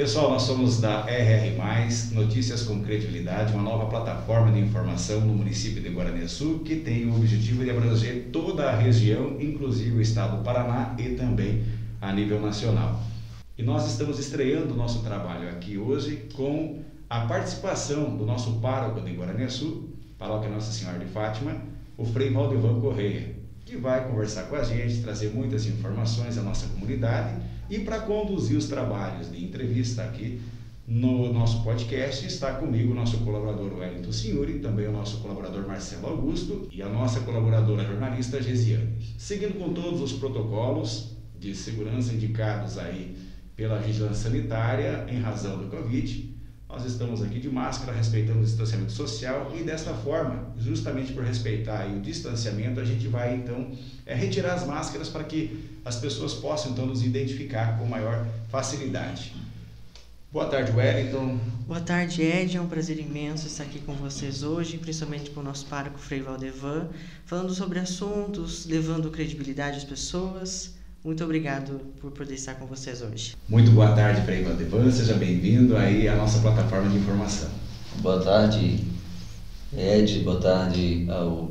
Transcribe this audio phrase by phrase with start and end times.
[0.00, 1.54] Pessoal, nós somos da RR+,
[2.12, 7.16] Notícias com Credibilidade, uma nova plataforma de informação no município de Guaraniaçu que tem o
[7.16, 11.66] objetivo de abranger toda a região, inclusive o estado do Paraná e também
[12.00, 12.98] a nível nacional.
[13.58, 19.02] E nós estamos estreando o nosso trabalho aqui hoje com a participação do nosso pároco
[19.02, 19.86] de Guaraniaçu,
[20.18, 21.60] Paróquia Nossa Senhora de Fátima,
[21.98, 23.34] o Frei Valdevan Correia,
[23.66, 28.58] que vai conversar com a gente, trazer muitas informações à nossa comunidade e para conduzir
[28.58, 30.40] os trabalhos de entrevista aqui
[30.86, 36.08] no nosso podcast está comigo o nosso colaborador Wellington Senhuri, também o nosso colaborador Marcelo
[36.08, 38.96] Augusto e a nossa colaboradora jornalista Gesiane.
[39.16, 43.16] Seguindo com todos os protocolos de segurança indicados aí
[43.54, 46.34] pela vigilância sanitária em razão do Covid,
[46.72, 51.86] nós estamos aqui de máscara, respeitando o distanciamento social e desta forma, justamente por respeitar
[51.86, 53.72] o distanciamento, a gente vai então
[54.06, 59.34] é, retirar as máscaras para que as pessoas possam então nos identificar com maior facilidade.
[60.32, 61.40] Boa tarde, Wellington.
[61.66, 62.56] Boa tarde, Ed.
[62.56, 66.20] É um prazer imenso estar aqui com vocês hoje, principalmente com o nosso pároco Frei
[66.20, 66.88] Valdevan,
[67.26, 73.34] falando sobre assuntos, levando credibilidade às pessoas muito obrigado por poder estar com vocês hoje.
[73.48, 74.90] Muito boa tarde, Frei Valdevan.
[74.90, 77.48] Seja bem-vindo aí à nossa plataforma de informação.
[78.02, 78.84] Boa tarde,
[79.76, 80.20] Ed.
[80.20, 81.48] Boa tarde ao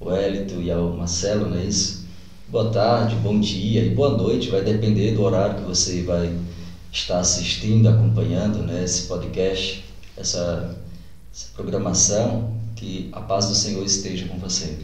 [0.00, 2.06] Wellington e ao Marcelo, não é isso?
[2.48, 4.50] Boa tarde, bom dia e boa noite.
[4.50, 6.36] Vai depender do horário que você vai
[6.92, 9.84] estar assistindo, acompanhando né, esse podcast,
[10.16, 10.76] essa,
[11.32, 12.58] essa programação.
[12.76, 14.78] Que a paz do Senhor esteja com você.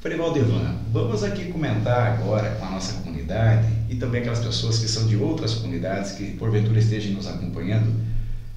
[0.00, 4.88] Frei Valdevan, vamos aqui comentar agora com a nossa comunidade e também aquelas pessoas que
[4.88, 7.92] são de outras comunidades que porventura estejam nos acompanhando,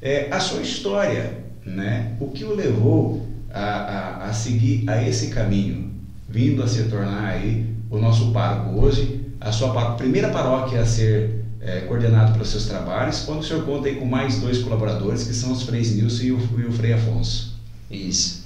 [0.01, 1.33] é, a sua história,
[1.65, 2.13] né?
[2.21, 5.91] O que o levou a, a, a seguir a esse caminho,
[6.29, 11.43] vindo a se tornar aí o nosso pároco hoje, a sua primeira paróquia a ser
[11.59, 15.33] é, coordenado pelos seus trabalhos, quando o senhor conta aí com mais dois colaboradores, que
[15.33, 17.59] são os Freis Nilson e o, e o Frei Afonso.
[17.91, 18.42] Isso.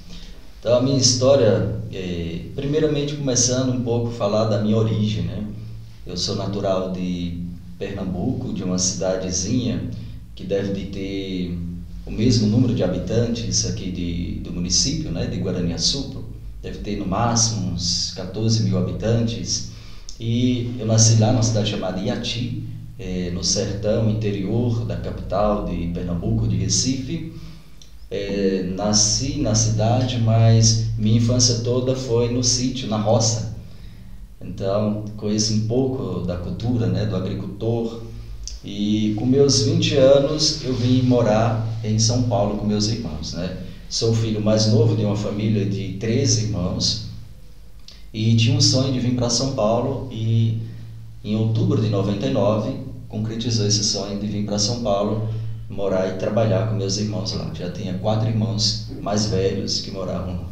[0.60, 5.44] Então a minha história, é, primeiramente começando um pouco a falar da minha origem, né?
[6.04, 7.44] Eu sou natural de
[7.78, 9.88] Pernambuco, de uma cidadezinha
[10.34, 11.58] que deve de ter
[12.04, 16.24] o mesmo número de habitantes aqui de, do município, né, de Guaraniaçu,
[16.60, 19.68] deve ter no máximo uns 14 mil habitantes.
[20.18, 22.64] E eu nasci lá numa cidade chamada Iati,
[22.98, 27.32] é, no sertão interior da capital de Pernambuco, de Recife.
[28.10, 33.54] É, nasci na cidade, mas minha infância toda foi no sítio, na roça.
[34.40, 38.00] Então, conheço um pouco da cultura, né, do agricultor.
[38.64, 43.56] E com meus 20 anos, eu vim morar em São Paulo com meus irmãos, né?
[43.88, 47.08] Sou filho mais novo de uma família de 13 irmãos
[48.12, 50.58] e tinha um sonho de vir para São Paulo e
[51.22, 52.76] em outubro de 99
[53.08, 55.28] concretizou esse sonho de vir para São Paulo
[55.68, 57.50] morar e trabalhar com meus irmãos lá.
[57.52, 60.48] Já tinha quatro irmãos mais velhos que moravam lá.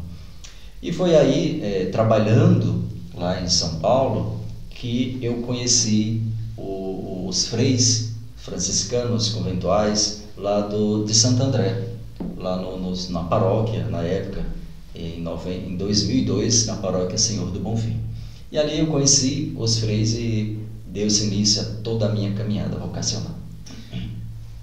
[0.83, 2.85] E foi aí, é, trabalhando
[3.15, 6.23] lá em São Paulo, que eu conheci
[6.57, 11.89] o, os freis franciscanos conventuais lá do, de Santo André,
[12.37, 14.45] lá no, no, na paróquia, na época,
[14.95, 15.25] em,
[15.67, 17.99] em 2002, na paróquia Senhor do Bonfim.
[18.53, 23.46] E ali eu conheci os freis e deu-se início a toda a minha caminhada vocacional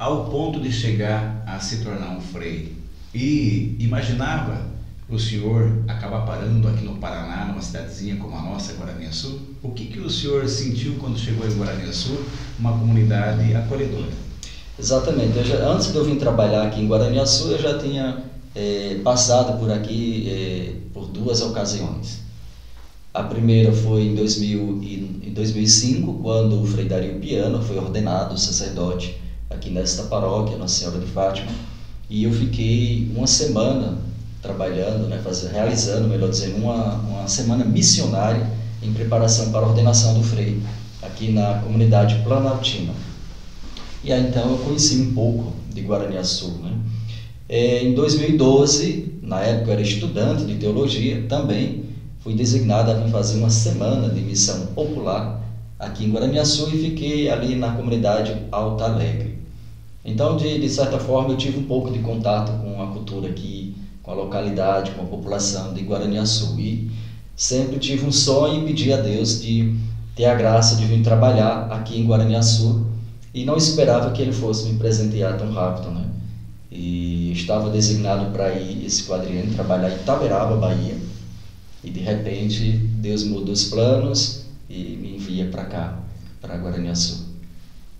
[0.03, 2.75] ao ponto de chegar a se tornar um frei.
[3.15, 4.61] E imaginava
[5.09, 9.39] o senhor acabar parando aqui no Paraná, numa cidadezinha como a nossa, Guaraniaçu?
[9.61, 12.17] O que, que o senhor sentiu quando chegou em Guaraniaçu,
[12.59, 14.11] uma comunidade acolhedora?
[14.77, 15.41] Exatamente.
[15.41, 19.71] Já, antes de eu vir trabalhar aqui em Guaraniaçu, eu já tinha é, passado por
[19.71, 22.19] aqui é, por duas ocasiões.
[23.13, 29.22] A primeira foi em, 2000, em 2005, quando o Frei Dario Piano foi ordenado sacerdote
[29.53, 31.51] aqui nesta paróquia, Nossa Senhora de Fátima,
[32.09, 33.97] e eu fiquei uma semana
[34.41, 38.45] trabalhando, né, fazendo, realizando, melhor dizendo, uma, uma semana missionária
[38.81, 40.61] em preparação para a ordenação do Frei,
[41.01, 42.93] aqui na comunidade Planaltina.
[44.03, 46.51] E aí então eu conheci um pouco de Guaraniaçu.
[46.61, 46.77] Né?
[47.47, 51.85] É, em 2012, na época eu era estudante de teologia, também
[52.19, 55.41] fui designado a vir fazer uma semana de missão popular
[55.79, 59.32] aqui em Guaraniaçu e fiquei ali na comunidade Alta Alegre.
[60.05, 63.75] Então, de, de certa forma, eu tive um pouco de contato com a cultura aqui,
[64.01, 66.59] com a localidade, com a população de Guaraniaçu.
[66.59, 66.91] E
[67.35, 69.73] sempre tive um sonho e pedi a Deus de
[70.15, 72.85] ter a graça de vir trabalhar aqui em Guaraniaçu
[73.33, 76.07] e não esperava que ele fosse me presentear tão rápido, né?
[76.71, 80.95] E estava designado para ir esse quadriênio trabalhar em Itaberaba, Bahia.
[81.83, 85.99] E de repente Deus muda os planos e me envia para cá,
[86.39, 87.22] para Guaraniaçu.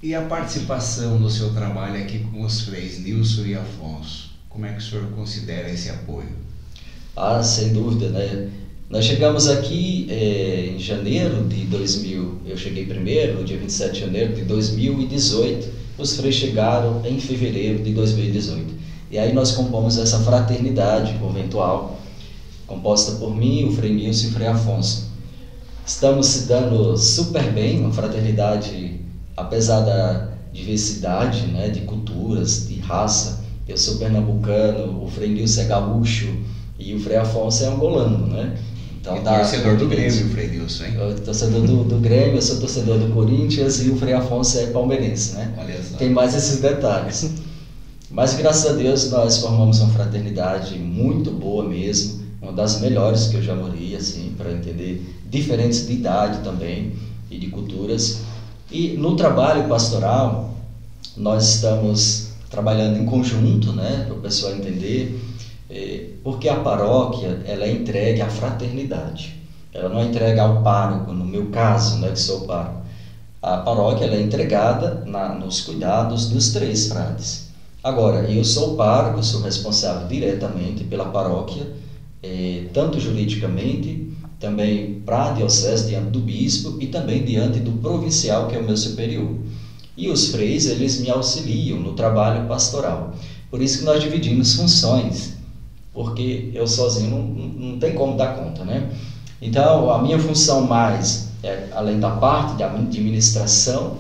[0.04, 4.74] E a participação no seu trabalho aqui com os freis Nilson e Afonso, como é
[4.74, 6.28] que o senhor considera esse apoio?
[7.16, 8.50] Ah, sem dúvida, né?
[8.90, 14.00] Nós chegamos aqui é, em janeiro de 2000, eu cheguei primeiro, no dia 27 de
[14.02, 18.74] janeiro de 2018, os freis chegaram em fevereiro de 2018.
[19.10, 21.98] E aí nós compomos essa fraternidade conventual,
[22.68, 25.14] composta por mim, o Frei Nilson e o Frei Afonso.
[25.88, 29.00] Estamos se dando super bem, uma fraternidade,
[29.36, 33.44] apesar da diversidade né, de culturas, de raça.
[33.68, 36.38] Eu sou pernambucano, o Frei Nilson é gaúcho
[36.78, 38.56] e o Frei Afonso é angolano, né?
[39.00, 40.96] Então, e torcedor do Grêmio, o Frei Nilson, hein?
[40.98, 44.68] Eu, torcedor do, do Grêmio, eu sou torcedor do Corinthians e o Frei Afonso é
[44.68, 45.54] palmeirense, né?
[45.58, 45.98] Olha só.
[45.98, 47.30] Tem mais esses detalhes.
[48.10, 53.38] Mas graças a Deus nós formamos uma fraternidade muito boa mesmo, uma das melhores que
[53.38, 56.92] eu já morri, assim, para entender diferentes de idade também
[57.32, 58.20] e de culturas.
[58.74, 60.56] E no trabalho pastoral,
[61.16, 65.16] nós estamos trabalhando em conjunto, né, para o pessoal entender,
[65.70, 69.36] eh, porque a paróquia ela é entregue à fraternidade.
[69.72, 72.82] Ela não é entregue ao pároco, no meu caso, né, que sou pároco.
[73.40, 77.50] A paróquia ela é entregada na, nos cuidados dos três frades.
[77.84, 81.68] Agora, eu sou pároco, sou responsável diretamente pela paróquia,
[82.24, 84.13] eh, tanto juridicamente,
[84.44, 88.64] também para a diocese diante do bispo e também diante do provincial, que é o
[88.64, 89.38] meu superior.
[89.96, 93.14] E os freis, eles me auxiliam no trabalho pastoral.
[93.50, 95.32] Por isso que nós dividimos funções,
[95.94, 98.90] porque eu sozinho não, não tem como dar conta, né?
[99.42, 103.96] Então, a minha função mais, é, além da parte de administração,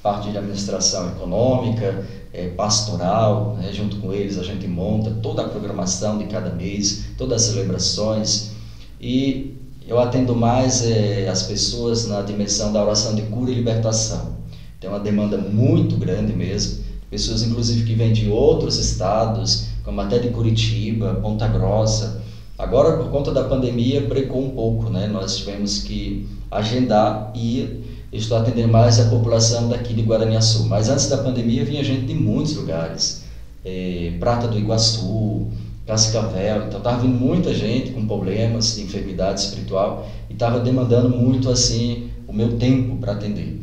[0.00, 3.72] parte de administração econômica, é, pastoral, né?
[3.72, 8.54] junto com eles a gente monta toda a programação de cada mês, todas as celebrações
[9.00, 9.56] e
[9.86, 14.36] eu atendo mais é, as pessoas na dimensão da oração de cura e libertação.
[14.80, 20.18] Tem uma demanda muito grande mesmo, pessoas inclusive que vêm de outros estados, como até
[20.18, 22.20] de Curitiba, Ponta Grossa.
[22.58, 25.06] Agora, por conta da pandemia, brecou um pouco, né?
[25.06, 30.64] Nós tivemos que agendar e estou atendendo mais a população daqui de Guaraniaçu.
[30.64, 33.22] Mas antes da pandemia vinha gente de muitos lugares,
[33.64, 35.48] é, Prata do Iguaçu,
[35.86, 41.48] Cascavel, então estava vindo muita gente com problemas de enfermidade espiritual e estava demandando muito
[41.48, 43.60] assim o meu tempo para atender.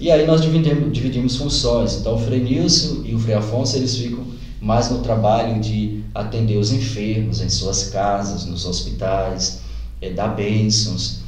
[0.00, 3.94] E aí nós dividimos, dividimos funções, então o Frei Nilson e o Frei Afonso eles
[3.96, 4.24] ficam
[4.60, 9.58] mais no trabalho de atender os enfermos em suas casas, nos hospitais,
[10.00, 11.20] é, dar bênçãos,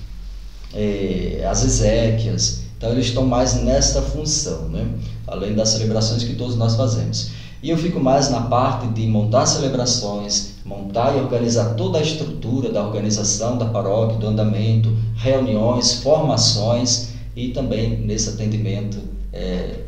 [0.72, 4.86] é, as exéquias, então eles estão mais nesta função, né?
[5.26, 7.30] além das celebrações que todos nós fazemos.
[7.62, 12.70] E eu fico mais na parte de montar celebrações, montar e organizar toda a estrutura
[12.70, 18.98] da organização da paróquia, do andamento, reuniões, formações e também nesse atendimento
[19.32, 19.80] é,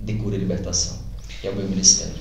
[0.00, 0.96] de cura e libertação,
[1.40, 2.14] que é o meu ministério.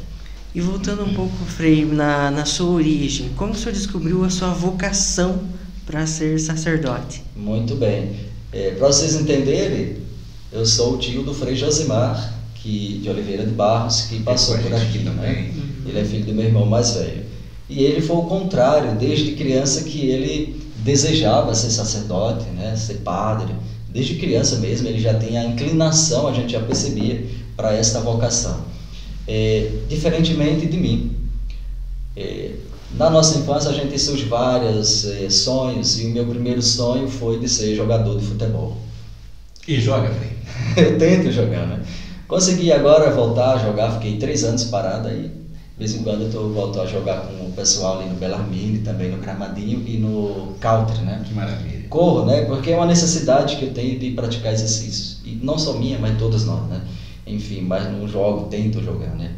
[0.53, 4.49] E voltando um pouco, Frei, na, na sua origem, como o senhor descobriu a sua
[4.49, 5.39] vocação
[5.85, 7.23] para ser sacerdote?
[7.35, 8.27] Muito bem.
[8.51, 9.97] É, para vocês entenderem,
[10.51, 12.36] eu sou o tio do Frei Josimar,
[12.67, 14.99] que, de Oliveira de Barros, que passou por aqui.
[14.99, 15.53] Né?
[15.85, 17.23] Ele é filho do meu irmão mais velho.
[17.69, 22.75] E ele foi o contrário, desde criança que ele desejava ser sacerdote, né?
[22.75, 23.55] ser padre.
[23.89, 28.65] Desde criança mesmo ele já tem a inclinação, a gente já percebia, para esta vocação.
[29.25, 31.11] É, diferentemente de mim.
[32.15, 32.51] É,
[32.95, 37.39] na nossa infância a gente surge vários é, sonhos e o meu primeiro sonho foi
[37.39, 38.77] de ser jogador de futebol.
[39.67, 40.31] E joga, Frei?
[40.85, 41.81] Eu tento jogar, né?
[42.27, 45.31] Consegui agora voltar a jogar, fiquei três anos parado aí.
[45.31, 48.79] De vez em quando eu tô, volto a jogar com o pessoal ali no Belarmine,
[48.79, 51.21] também no Gramadinho e no Country, né?
[51.25, 51.87] Que maravilha.
[51.87, 52.41] Corro, né?
[52.41, 55.19] Porque é uma necessidade que eu tenho de praticar exercícios.
[55.23, 56.81] E não só minha, mas todas nós, né?
[57.25, 59.31] Enfim, mas não jogo, tento jogar, né?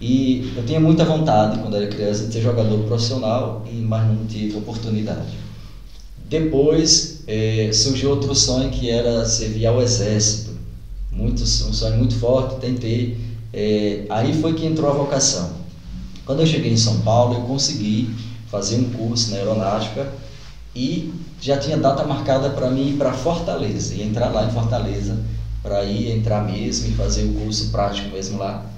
[0.00, 4.56] E eu tinha muita vontade, quando era criança, de ser jogador profissional, mas não tive
[4.56, 5.38] oportunidade.
[6.28, 10.49] Depois eh, surgiu outro sonho que era servir ao exército
[11.10, 13.18] muito, um sonho muito forte, tentei.
[13.52, 15.50] É, aí foi que entrou a vocação.
[16.24, 18.08] Quando eu cheguei em São Paulo, eu consegui
[18.46, 20.08] fazer um curso na aeronáutica
[20.74, 25.18] e já tinha data marcada para mim ir para Fortaleza, e entrar lá em Fortaleza,
[25.62, 28.70] para ir entrar mesmo e fazer o curso prático mesmo lá.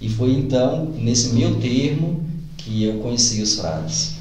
[0.00, 2.24] E foi então, nesse meu termo,
[2.56, 4.19] que eu conheci os frades.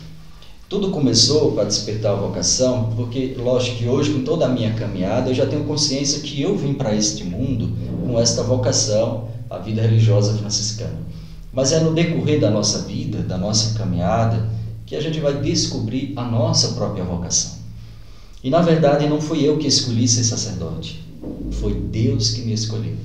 [0.69, 5.31] Tudo começou para despertar a vocação, porque, lógico que hoje, com toda a minha caminhada,
[5.31, 7.71] eu já tenho consciência que eu vim para este mundo
[8.05, 10.99] com esta vocação, a vida religiosa franciscana.
[11.51, 14.47] Mas é no decorrer da nossa vida, da nossa caminhada,
[14.85, 17.53] que a gente vai descobrir a nossa própria vocação.
[18.43, 21.03] E na verdade não fui eu que escolhi ser sacerdote,
[21.53, 22.95] foi Deus que me escolheu.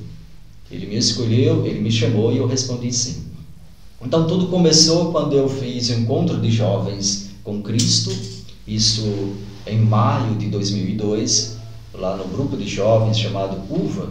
[0.71, 3.23] Ele me escolheu, ele me chamou e eu respondi sim.
[4.03, 8.11] Então tudo começou quando eu fiz o encontro de jovens com Cristo,
[8.67, 9.35] isso
[9.67, 11.59] em maio de 2002,
[11.93, 14.09] lá no grupo de jovens chamado UVA,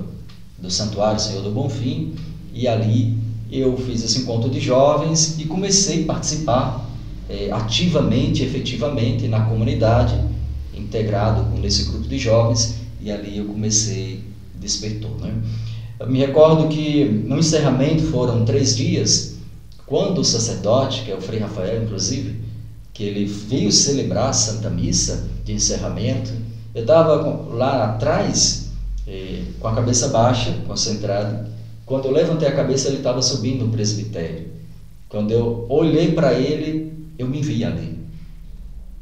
[0.57, 2.13] do Santuário Senhor do Bonfim,
[2.53, 3.17] e ali
[3.51, 6.89] eu fiz esse encontro de jovens e comecei a participar
[7.27, 10.17] é, ativamente, efetivamente na comunidade,
[10.73, 14.23] integrado nesse grupo de jovens, e ali eu comecei,
[14.55, 15.17] despertou.
[15.17, 15.33] Né?
[15.99, 19.35] Eu me recordo que no encerramento foram três dias,
[19.85, 22.35] quando o sacerdote, que é o Frei Rafael, inclusive,
[22.93, 26.31] que ele veio celebrar a Santa Missa de encerramento,
[26.75, 27.15] eu estava
[27.51, 28.67] lá atrás,
[29.07, 31.49] eh, com a cabeça baixa, concentrado.
[31.85, 34.47] Quando eu levantei a cabeça, ele estava subindo no presbitério.
[35.09, 37.99] Quando eu olhei para ele, eu me vi ali.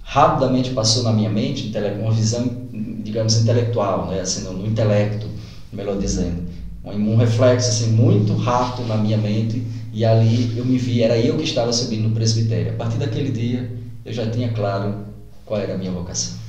[0.01, 2.67] Rapidamente passou na minha mente uma visão,
[3.03, 4.19] digamos, intelectual, né?
[4.19, 5.27] assim, no, intelecto,
[5.71, 6.43] melhor dizendo.
[6.83, 11.17] Um, um reflexo assim, muito rápido na minha mente e ali eu me vi, era
[11.17, 12.71] eu que estava subindo no presbitério.
[12.71, 13.71] A partir daquele dia,
[14.03, 15.05] eu já tinha claro
[15.45, 16.39] qual era a minha vocação.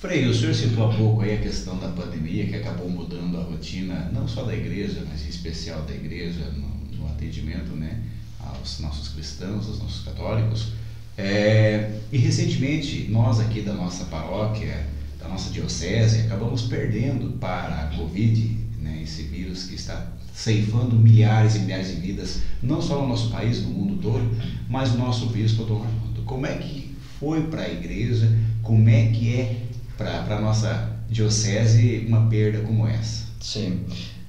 [0.00, 3.42] Frei, o senhor citou há pouco aí a questão da pandemia que acabou mudando a
[3.42, 8.00] rotina, não só da igreja, mas em especial da igreja no, no atendimento né,
[8.38, 10.68] aos nossos cristãos, aos nossos católicos.
[11.16, 14.86] É, e recentemente, nós aqui da nossa paróquia,
[15.18, 21.56] da nossa diocese, acabamos perdendo para a Covid, né, esse vírus que está ceifando milhares
[21.56, 24.30] e milhares de vidas, não só no nosso país, no mundo todo,
[24.68, 26.22] mas o nosso bispo, Dom Armando.
[26.24, 26.87] Como é que
[27.18, 28.30] foi para a igreja?
[28.62, 29.62] Como é que é
[29.96, 33.24] para a nossa diocese uma perda como essa?
[33.40, 33.80] Sim,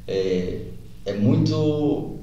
[0.07, 0.59] é,
[1.05, 2.15] é muito.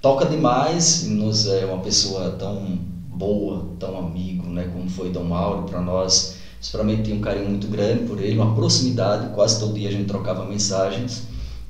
[0.00, 2.78] toca demais, nos é uma pessoa tão
[3.10, 6.32] boa, tão amigo, né, como foi Dom Mauro para nós.
[6.60, 10.06] Sinceramente, tinha um carinho muito grande por ele, uma proximidade, quase todo dia a gente
[10.06, 11.24] trocava mensagens,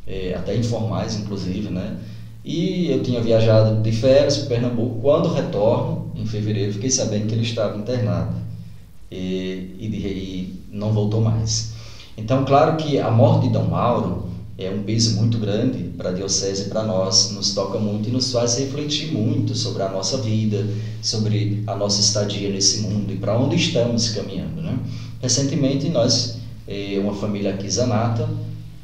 [0.06, 1.96] é, até informais, inclusive, né?
[2.44, 4.98] E eu tinha viajado de férias para Pernambuco.
[5.00, 8.36] Quando retorno, em fevereiro, fiquei sabendo que ele estava internado
[9.10, 11.72] e, e, e não voltou mais.
[12.16, 16.12] Então, claro que a morte de Dom Mauro é um peso muito grande para a
[16.12, 20.18] diocese e para nós, nos toca muito e nos faz refletir muito sobre a nossa
[20.18, 20.66] vida,
[21.00, 24.60] sobre a nossa estadia nesse mundo e para onde estamos caminhando.
[24.60, 24.78] Né?
[25.20, 26.36] Recentemente, nós,
[26.68, 28.28] eh, uma família aqui, Zanata,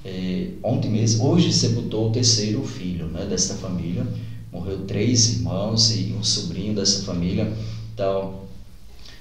[0.04, 4.06] eh, ontem mesmo, hoje sepultou o terceiro filho né, dessa família,
[4.58, 7.52] morreu três irmãos e um sobrinho dessa família,
[7.94, 8.48] então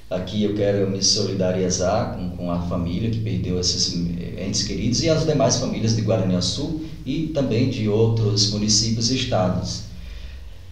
[0.10, 3.94] Aqui eu quero me solidarizar com, com a família que perdeu esses
[4.38, 9.82] entes queridos e as demais famílias de Guaraniaçu e também de outros municípios e estados.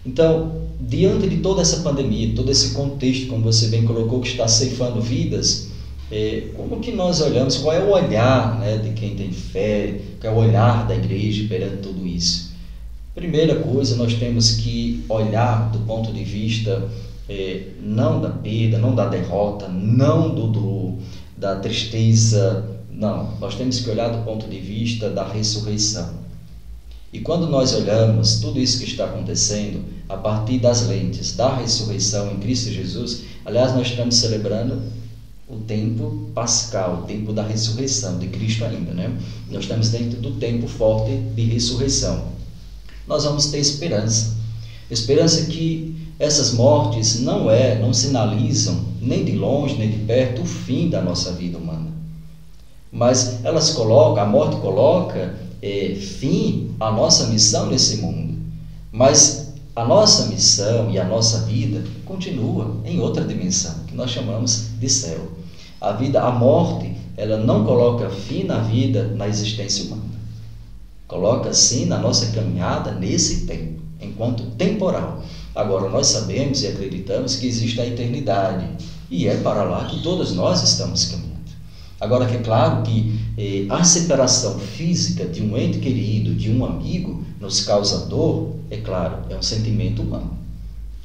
[0.06, 4.48] Então, diante de toda essa pandemia, todo esse contexto, como você bem colocou, que está
[4.48, 5.66] ceifando vidas,
[6.10, 10.32] é, como que nós olhamos, qual é o olhar né, de quem tem fé, qual
[10.32, 12.55] é o olhar da igreja perante tudo isso?
[13.16, 16.86] Primeira coisa, nós temos que olhar do ponto de vista
[17.26, 20.98] é, não da perda, não da derrota, não do, do,
[21.34, 23.34] da tristeza, não.
[23.40, 26.10] Nós temos que olhar do ponto de vista da ressurreição.
[27.10, 32.30] E quando nós olhamos tudo isso que está acontecendo a partir das lentes da ressurreição
[32.30, 34.82] em Cristo Jesus, aliás, nós estamos celebrando
[35.48, 39.10] o tempo pascal, o tempo da ressurreição de Cristo ainda, né?
[39.50, 42.35] Nós estamos dentro do tempo forte de ressurreição.
[43.06, 44.34] Nós vamos ter esperança.
[44.90, 50.46] Esperança que essas mortes não é, não sinalizam nem de longe nem de perto o
[50.46, 51.86] fim da nossa vida humana.
[52.90, 58.34] Mas elas colocam, a morte coloca é, fim à nossa missão nesse mundo.
[58.90, 64.68] Mas a nossa missão e a nossa vida continua em outra dimensão, que nós chamamos
[64.80, 65.32] de céu.
[65.78, 70.05] A vida, a morte, ela não coloca fim na vida, na existência humana.
[71.06, 75.22] Coloca sim na nossa caminhada nesse tempo, enquanto temporal.
[75.54, 78.68] Agora, nós sabemos e acreditamos que existe a eternidade
[79.10, 81.36] e é para lá que todos nós estamos caminhando.
[82.00, 86.64] Agora, que é claro que eh, a separação física de um ente querido, de um
[86.64, 90.36] amigo, nos causa dor, é claro, é um sentimento humano.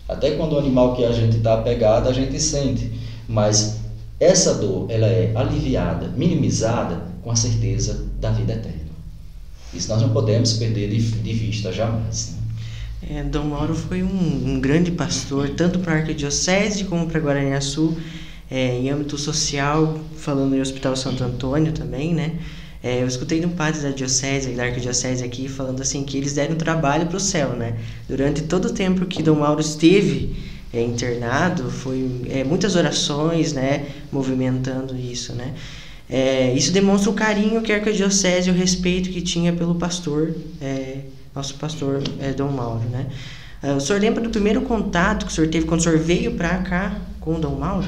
[0.09, 2.91] Até quando o animal que a gente está apegado, a gente sente.
[3.29, 3.77] Mas
[4.19, 8.80] essa dor, ela é aliviada, minimizada com a certeza da vida eterna.
[9.73, 12.35] Isso nós não podemos perder de, de vista jamais.
[13.01, 13.19] Né?
[13.19, 17.97] É, Dom Mauro foi um, um grande pastor, tanto para a Arquidiocese como para Guaraniaçu,
[18.49, 22.37] é, em âmbito social, falando em Hospital Santo Antônio também, né?
[22.83, 26.33] É, eu escutei de um padre da diocese, da arquidiocese aqui, falando assim que eles
[26.33, 27.77] deram trabalho para o céu, né?
[28.09, 30.35] Durante todo o tempo que Dom Mauro esteve
[30.73, 33.85] é, internado, foi é, muitas orações, né?
[34.11, 35.53] Movimentando isso, né?
[36.11, 41.05] É, isso demonstra o carinho que a arquidiocese, o respeito que tinha pelo pastor, é,
[41.33, 43.07] nosso pastor é, Dom Mauro, né?
[43.63, 46.33] Uh, o senhor lembra do primeiro contato que o senhor teve quando o senhor veio
[46.33, 47.87] para cá com o Dom Mauro?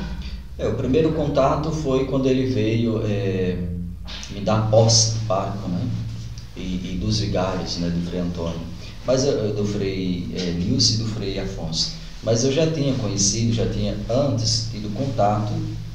[0.58, 3.58] É, o primeiro contato foi quando ele veio é,
[4.32, 5.86] me dar posse do parco, né?
[6.56, 6.62] E,
[6.94, 7.90] e, dos vigários, né?
[7.90, 8.62] Do Frei Antônio.
[9.06, 11.96] Mas do Frei é, Nilce e do Frei Afonso.
[12.24, 15.52] Mas eu já tinha conhecido, já tinha antes tido contato,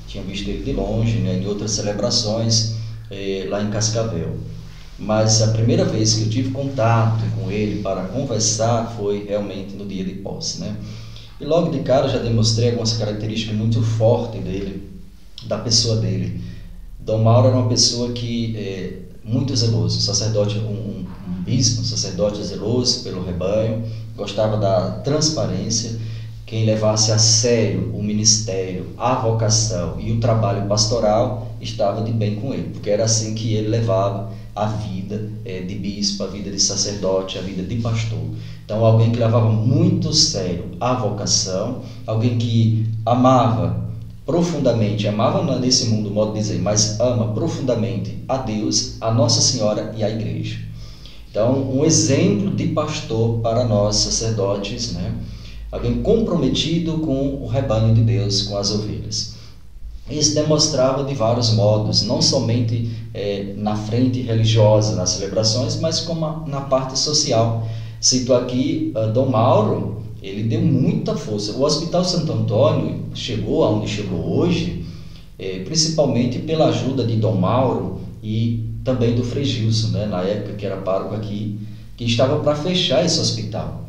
[0.09, 1.39] tinha visto ele de longe, né?
[1.39, 2.75] Em outras celebrações
[3.11, 4.37] é, lá em Cascavel.
[4.99, 9.87] Mas a primeira vez que eu tive contato com ele para conversar foi realmente no
[9.87, 10.75] dia de posse, né?
[11.41, 14.83] E logo de cara já demonstrei algumas características muito fortes dele,
[15.45, 16.43] da pessoa dele.
[16.99, 22.43] Dom Mauro era uma pessoa que é muito zeloso, sacerdote, um, um bispo, um sacerdote
[22.43, 23.85] zeloso pelo rebanho,
[24.17, 25.95] gostava da transparência,
[26.49, 32.37] quem levasse a sério o ministério, a vocação e o trabalho pastoral estava de bem
[32.37, 36.51] com ele, porque era assim que ele levava a vida é, de bispo, a vida
[36.51, 38.31] de sacerdote, a vida de pastor.
[38.65, 43.87] Então, alguém que levava muito sério a vocação, alguém que amava
[44.25, 49.93] profundamente, amava nesse mundo, modo de dizer, mas ama profundamente a Deus, a Nossa Senhora
[49.95, 50.59] e a Igreja.
[51.31, 55.15] Então, um exemplo de pastor para nós, sacerdotes, né?
[55.71, 59.35] Alguém comprometido com o rebanho de Deus, com as ovelhas.
[60.11, 66.47] Isso demonstrava de vários modos, não somente é, na frente religiosa, nas celebrações, mas como
[66.47, 67.67] na parte social.
[68.01, 71.53] Cito aqui uh, Dom Mauro, ele deu muita força.
[71.53, 74.85] O Hospital Santo Antônio chegou aonde chegou hoje,
[75.39, 80.55] é, principalmente pela ajuda de Dom Mauro e também do Frei Gilson, né, na época
[80.55, 81.59] que era pároco aqui,
[81.97, 83.88] que estava para fechar esse hospital.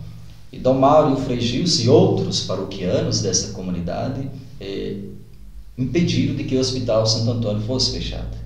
[0.51, 4.29] E Dom Mauro Gilson e outros paroquianos dessa comunidade
[4.59, 4.95] é,
[5.77, 8.37] impediram de que o Hospital Santo Antônio fosse fechado.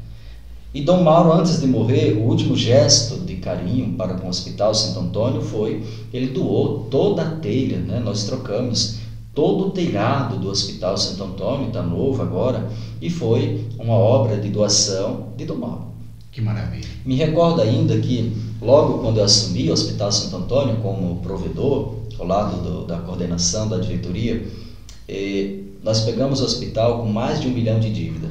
[0.73, 4.73] E Dom Mauro, antes de morrer, o último gesto de carinho para com o Hospital
[4.73, 7.99] Santo Antônio foi ele doou toda a telha, né?
[7.99, 8.95] nós trocamos
[9.33, 12.69] todo o telhado do Hospital Santo Antônio, está novo agora,
[13.01, 15.92] e foi uma obra de doação de Dom Mauro.
[16.33, 16.89] Que maravilha.
[17.05, 22.25] Me recordo ainda que, logo quando eu assumi o Hospital Santo Antônio como provedor, ao
[22.25, 24.43] lado do, da coordenação da diretoria,
[25.07, 28.29] eh, nós pegamos o hospital com mais de um milhão de dívida.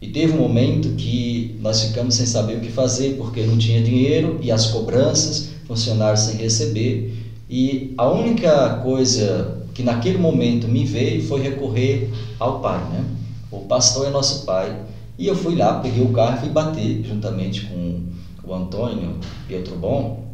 [0.00, 3.82] E teve um momento que nós ficamos sem saber o que fazer, porque não tinha
[3.82, 7.32] dinheiro e as cobranças, funcionários sem receber.
[7.48, 13.04] E a única coisa que naquele momento me veio foi recorrer ao pai, né?
[13.50, 14.76] O pastor é nosso pai.
[15.22, 18.00] E eu fui lá, peguei o carro e fui bater, juntamente com
[18.42, 20.26] o Antônio Pietro Bom.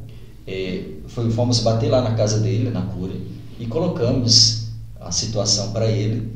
[0.46, 3.12] E fomos bater lá na casa dele, na cura,
[3.60, 6.32] e colocamos a situação para ele.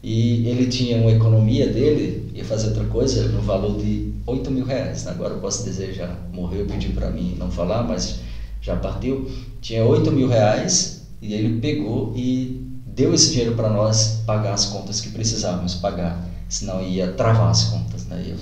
[0.00, 4.64] E ele tinha uma economia dele, ia fazer outra coisa, no valor de 8 mil
[4.64, 5.08] reais.
[5.08, 8.20] Agora eu posso dizer, já morreu, pediu para mim não falar, mas
[8.62, 9.28] já partiu.
[9.60, 14.66] Tinha 8 mil reais e ele pegou e deu esse dinheiro para nós pagar as
[14.66, 18.04] contas que precisávamos pagar, senão ia travar as contas.
[18.06, 18.36] Né?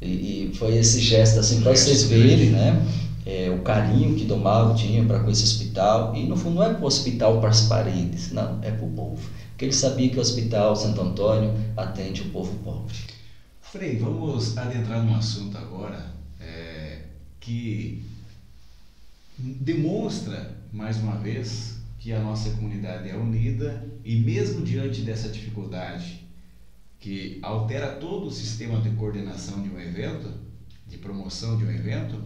[0.00, 0.06] E,
[0.50, 2.82] e foi esse gesto assim para vocês verem, né?
[3.26, 6.14] é, o carinho que Dom Mauro tinha para com esse hospital.
[6.14, 8.90] E no fundo não é para o hospital para as paredes, não, é para o
[8.90, 9.28] povo.
[9.50, 12.94] Porque ele sabia que o Hospital Santo Antônio atende o povo pobre.
[13.62, 17.02] Frei, vamos adentrar num assunto agora é,
[17.40, 18.04] que
[19.38, 26.23] demonstra, mais uma vez, que a nossa comunidade é unida e mesmo diante dessa dificuldade
[27.04, 30.26] que altera todo o sistema de coordenação de um evento,
[30.86, 32.18] de promoção de um evento,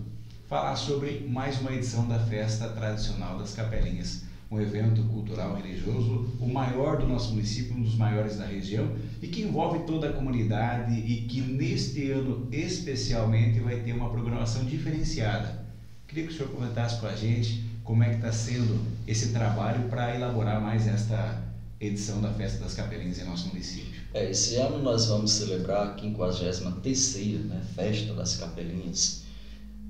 [0.48, 6.46] falar sobre mais uma edição da Festa Tradicional das Capelinhas, um evento cultural religioso, o
[6.46, 10.94] maior do nosso município, um dos maiores da região e que envolve toda a comunidade
[10.94, 15.66] e que neste ano especialmente vai ter uma programação diferenciada.
[16.06, 19.88] Queria que o senhor comentasse com a gente como é que está sendo esse trabalho
[19.88, 21.42] para elaborar mais esta
[21.80, 23.97] edição da Festa das Capelinhas em nosso município.
[24.14, 29.28] É, esse ano nós vamos celebrar a 53ª né, Festa das Capelinhas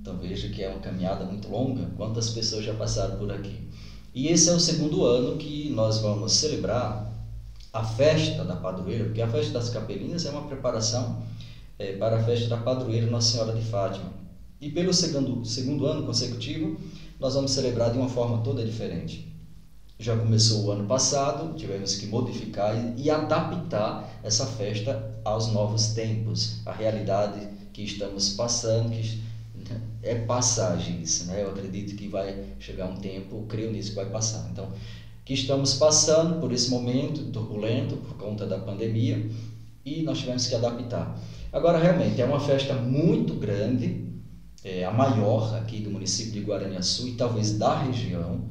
[0.08, 1.90] então veja que é uma caminhada muito longa.
[1.94, 3.60] Quantas pessoas já passaram por aqui?
[4.14, 7.12] E esse é o segundo ano que nós vamos celebrar
[7.74, 11.22] a festa da padroeira, porque a festa das capelinhas é uma preparação
[11.78, 14.10] é, para a festa da padroeira Nossa Senhora de Fátima.
[14.58, 16.80] E pelo segundo, segundo ano consecutivo,
[17.20, 19.27] nós vamos celebrar de uma forma toda diferente.
[20.00, 26.60] Já começou o ano passado, tivemos que modificar e, adaptar essa festa aos novos tempos,
[26.64, 29.20] à realidade que estamos passando, que
[30.02, 31.42] é passagem isso, né?
[31.42, 34.48] Eu acredito que vai chegar um tempo, creio nisso que vai passar.
[34.52, 34.72] Então,
[35.24, 39.28] que estamos passando por esse momento turbulento por conta da pandemia
[39.84, 41.18] e nós tivemos que adaptar.
[41.52, 44.06] Agora, realmente, é uma festa muito grande,
[44.62, 48.44] é a maior aqui do município de Guaraniaçu e talvez da região,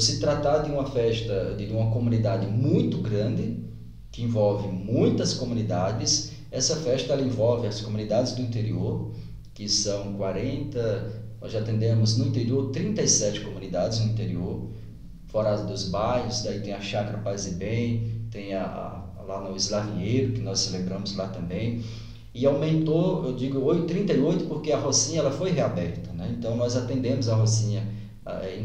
[0.00, 3.62] se tratar de uma festa de uma comunidade muito grande,
[4.10, 6.32] que envolve muitas comunidades.
[6.50, 9.12] Essa festa ela envolve as comunidades do interior,
[9.54, 14.68] que são 40, nós já atendemos no interior 37 comunidades no interior,
[15.26, 19.56] fora dos bairros, daí tem a Chácara Paz e Bem, tem a, a lá no
[19.56, 21.82] Eslavieiro, que nós celebramos lá também.
[22.34, 26.34] E aumentou, eu digo 38 porque a Rocinha ela foi reaberta, né?
[26.38, 27.86] Então nós atendemos a Rocinha,
[28.24, 28.56] eh,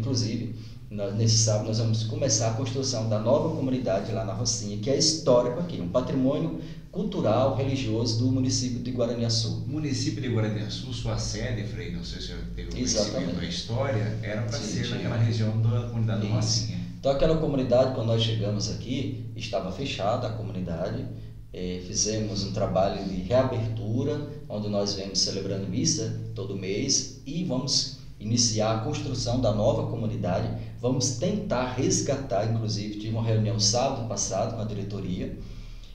[0.89, 4.89] inclusive nesse sábado nós vamos começar a construção da nova comunidade lá na Rocinha, que
[4.89, 9.63] é histórico aqui, um patrimônio cultural, religioso do município de Guaraniaçu.
[9.65, 14.17] O município de Guaraniaçu, sua sede, Frei, não sei se eu tenho conhecimento da história,
[14.23, 14.91] era para ser sim.
[14.91, 16.35] naquela região da comunidade Isso.
[16.35, 16.79] Rocinha.
[16.99, 21.05] Então aquela comunidade, quando nós chegamos aqui, estava fechada a comunidade,
[21.53, 27.96] eh, fizemos um trabalho de reabertura, onde nós vemos celebrando missa todo mês e vamos
[28.19, 30.49] iniciar a construção da nova comunidade.
[30.81, 35.37] Vamos tentar resgatar, inclusive, tive uma reunião sábado passado com a diretoria.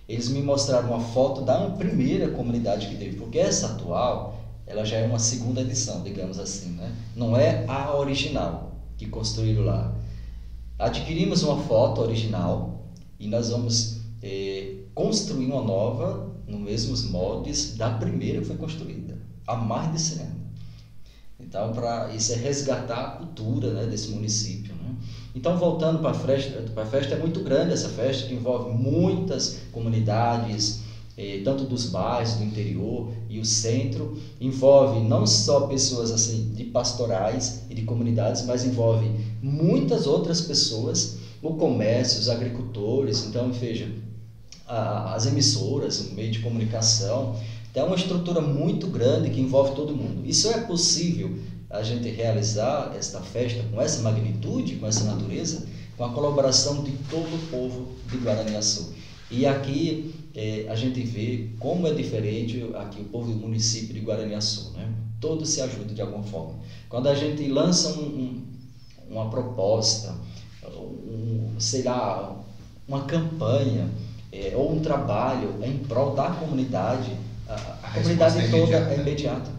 [0.08, 4.96] Eles me mostraram uma foto da primeira comunidade que teve, porque essa atual, ela já
[4.96, 6.94] é uma segunda edição, digamos assim, né?
[7.16, 9.94] Não é a original que construíram lá.
[10.78, 12.86] Adquirimos uma foto original
[13.18, 19.18] e nós vamos eh, construir uma nova nos mesmos moldes da primeira que foi construída,
[19.46, 20.42] há mais de 100 anos.
[21.42, 24.74] Então, para isso é resgatar a cultura né, desse município.
[24.74, 24.94] Né?
[25.34, 29.56] Então, voltando para a festa, a festa é muito grande essa festa que envolve muitas
[29.72, 30.80] comunidades,
[31.16, 36.64] eh, tanto dos bairros, do interior e o centro, envolve não só pessoas assim de
[36.64, 39.10] pastorais e de comunidades, mas envolve
[39.42, 43.90] muitas outras pessoas, o comércio, os agricultores, então veja
[44.64, 47.34] as emissoras, o meio de comunicação,
[47.72, 50.26] então, é uma estrutura muito grande que envolve todo mundo.
[50.26, 51.38] Isso é possível
[51.70, 56.92] a gente realizar esta festa com essa magnitude, com essa natureza, com a colaboração de
[57.08, 58.92] todo o povo de Guaraniaçu.
[59.30, 64.00] E aqui é, a gente vê como é diferente aqui o povo do município de
[64.00, 64.72] Guaraniaçu.
[64.72, 64.92] Né?
[65.18, 66.56] Todos se ajudam de alguma forma.
[66.90, 68.42] Quando a gente lança um, um,
[69.08, 70.14] uma proposta,
[70.76, 72.38] um, sei lá,
[72.86, 73.88] uma campanha
[74.30, 77.16] é, ou um trabalho em prol da comunidade,
[77.92, 79.50] a, a, a comunidade é toda é imediata.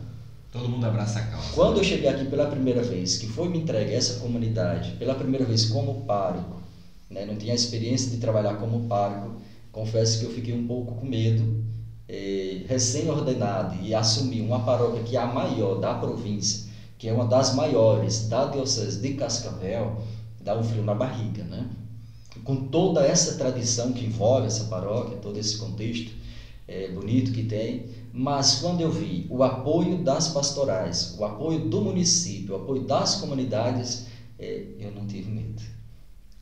[0.52, 1.48] Todo mundo abraça a causa.
[1.54, 5.46] Quando eu cheguei aqui pela primeira vez, que foi me entregue essa comunidade, pela primeira
[5.46, 6.62] vez como pároco,
[7.10, 9.38] né, não tinha experiência de trabalhar como pároco,
[9.72, 11.64] confesso que eu fiquei um pouco com medo,
[12.08, 16.70] eh, recém-ordenado e assumi uma paróquia que é a maior da província,
[17.00, 20.04] que é uma das maiores da diocese de Cascavel,
[20.40, 21.68] dá um frio na barriga, né?
[22.44, 26.12] Com toda essa tradição que envolve essa paróquia, todo esse contexto,
[26.68, 31.82] é, bonito que tem, mas quando eu vi o apoio das pastorais, o apoio do
[31.82, 34.06] município, o apoio das comunidades,
[34.40, 35.62] é, eu não tive medo.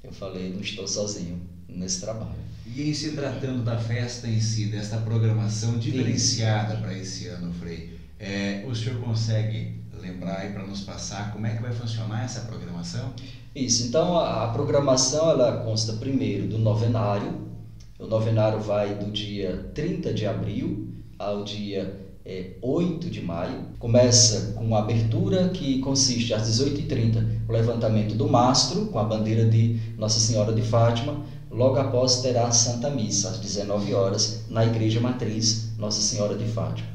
[0.04, 2.40] Eu falei, não estou sozinho nesse trabalho.
[2.66, 8.00] E em se tratando da festa em si, dessa programação diferenciada para esse ano, Frei,
[8.20, 12.42] é, o senhor consegue lembrar e para nos passar como é que vai funcionar essa
[12.42, 13.14] programação?
[13.54, 17.51] Isso, então a, a programação ela consta primeiro do novenário,
[18.02, 20.88] o novenário vai do dia 30 de abril
[21.20, 23.66] ao dia é, 8 de maio.
[23.78, 29.46] Começa com a abertura que consiste às 18h30 o levantamento do mastro com a bandeira
[29.46, 31.24] de Nossa Senhora de Fátima.
[31.52, 36.46] Logo após terá a Santa Missa às 19 horas na Igreja Matriz Nossa Senhora de
[36.46, 36.90] Fátima.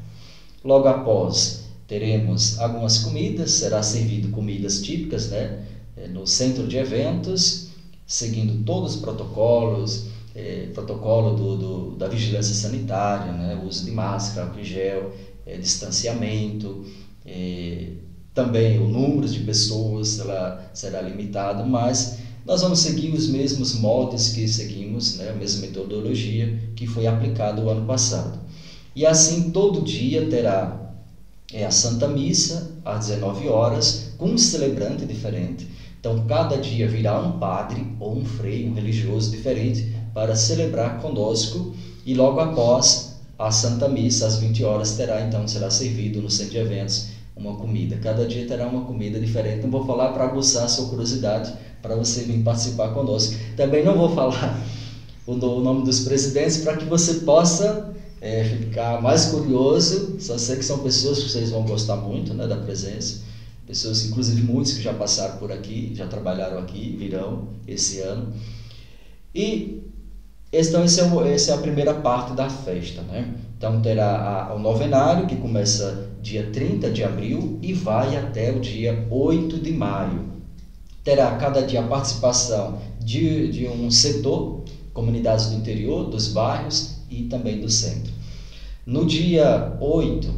[0.61, 5.63] Logo após teremos algumas comidas, será servido comidas típicas, né,
[5.95, 7.69] é, no centro de eventos,
[8.05, 13.59] seguindo todos os protocolos, é, protocolo do, do, da vigilância sanitária, né?
[13.65, 15.11] uso de máscara, álcool gel,
[15.47, 16.85] é, distanciamento,
[17.25, 17.87] é,
[18.35, 24.29] também o número de pessoas ela será limitado, mas nós vamos seguir os mesmos moldes
[24.29, 25.31] que seguimos, né?
[25.31, 28.39] a mesma metodologia que foi aplicada o ano passado.
[28.95, 30.93] E assim, todo dia terá
[31.51, 35.67] é, a Santa Missa, às 19 horas, com um celebrante diferente.
[35.99, 41.75] Então, cada dia virá um padre ou um frei, um religioso diferente, para celebrar conosco
[42.03, 46.53] e logo após a Santa Missa, às 20 horas, terá então, será servido no centro
[46.53, 47.97] de eventos uma comida.
[47.97, 49.61] Cada dia terá uma comida diferente.
[49.61, 51.53] Não vou falar para aguçar a sua curiosidade,
[51.83, 53.35] para você vir participar conosco.
[53.55, 54.59] Também não vou falar
[55.27, 60.19] o nome dos presidentes para que você possa é, ficar mais curioso.
[60.19, 63.19] Só sei que são pessoas que vocês vão gostar muito né, da presença.
[63.67, 68.33] Pessoas, inclusive muitos que já passaram por aqui, já trabalharam aqui, virão esse ano.
[69.35, 69.83] E
[70.51, 73.01] Então, esse é essa é a primeira parte da festa.
[73.01, 73.33] Né?
[73.57, 78.59] Então, terá a, o novenário, que começa dia 30 de abril e vai até o
[78.59, 80.25] dia 8 de maio.
[81.03, 87.23] Terá cada dia a participação de, de um setor, comunidades do interior, dos bairros e
[87.23, 88.11] também do centro.
[88.85, 90.33] No dia 8,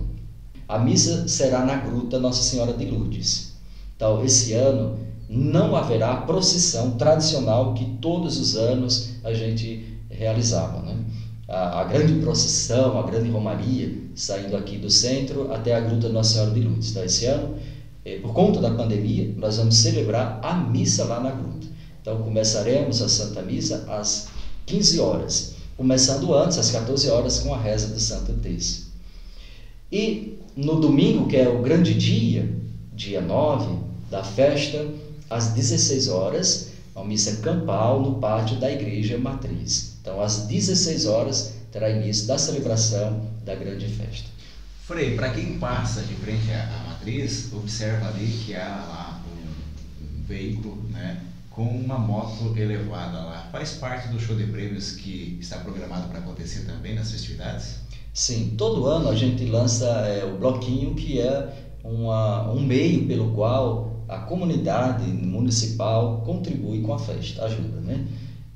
[0.67, 3.53] a missa será na Gruta Nossa Senhora de Lourdes.
[3.95, 10.81] Então, esse ano não haverá procissão tradicional que todos os anos a gente realizava.
[10.81, 10.97] Né?
[11.47, 16.33] A, a, grande procissão, a grande romaria, saindo aqui do centro até a Gruta Nossa
[16.33, 16.91] Senhora de Lourdes.
[16.91, 17.55] Então, esse ano,
[18.05, 21.67] eh, por conta da pandemia, nós vamos celebrar a missa lá na Gruta.
[22.01, 24.27] Então, começaremos a Santa Missa às
[24.65, 28.89] 15 horas, começando antes, às 14 horas, com a reza do Santo Terço.
[29.91, 32.47] E no domingo, que é o grande dia,
[32.93, 33.79] dia 9
[34.11, 34.85] da festa,
[35.29, 39.88] às 16 horas, uma missa campal no pátio da Igreja Matriz.
[40.01, 44.29] Então, às 16 horas, terá início da celebração da grande festa.
[44.85, 50.23] Frei, para quem passa de frente à, matriz, observa ali que há lá um, um
[50.23, 53.47] veículo né, com uma moto elevada lá.
[53.51, 57.75] Faz parte do show de prêmios que está programado para acontecer também nas festividades?
[58.13, 63.31] Sim, todo ano a gente lança é, o bloquinho, que é uma, um meio pelo
[63.33, 68.07] qual a comunidade municipal contribui com a festa, ajuda, né?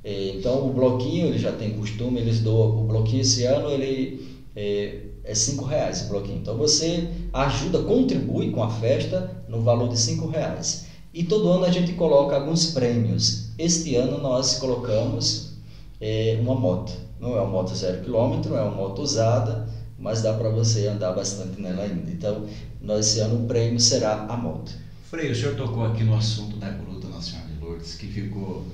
[0.04, 4.38] É, então o bloquinho ele já tem costume, eles doam o bloquinho esse ano ele
[4.54, 6.38] é, é cinco reais o bloquinho.
[6.38, 10.86] Então você ajuda, contribui com a festa no valor de cinco reais.
[11.12, 13.50] E todo ano a gente coloca alguns prêmios.
[13.56, 15.54] Este ano nós colocamos
[16.00, 16.92] é, uma moto.
[17.20, 19.66] Não é uma moto zero quilômetro, é uma moto usada,
[19.98, 22.10] mas dá para você andar bastante nela ainda.
[22.10, 22.44] Então,
[22.82, 24.72] nós, esse ano o prêmio será a moto.
[25.08, 28.66] Frei, o senhor tocou aqui no assunto da Gruta Nacional de Lourdes, que ficou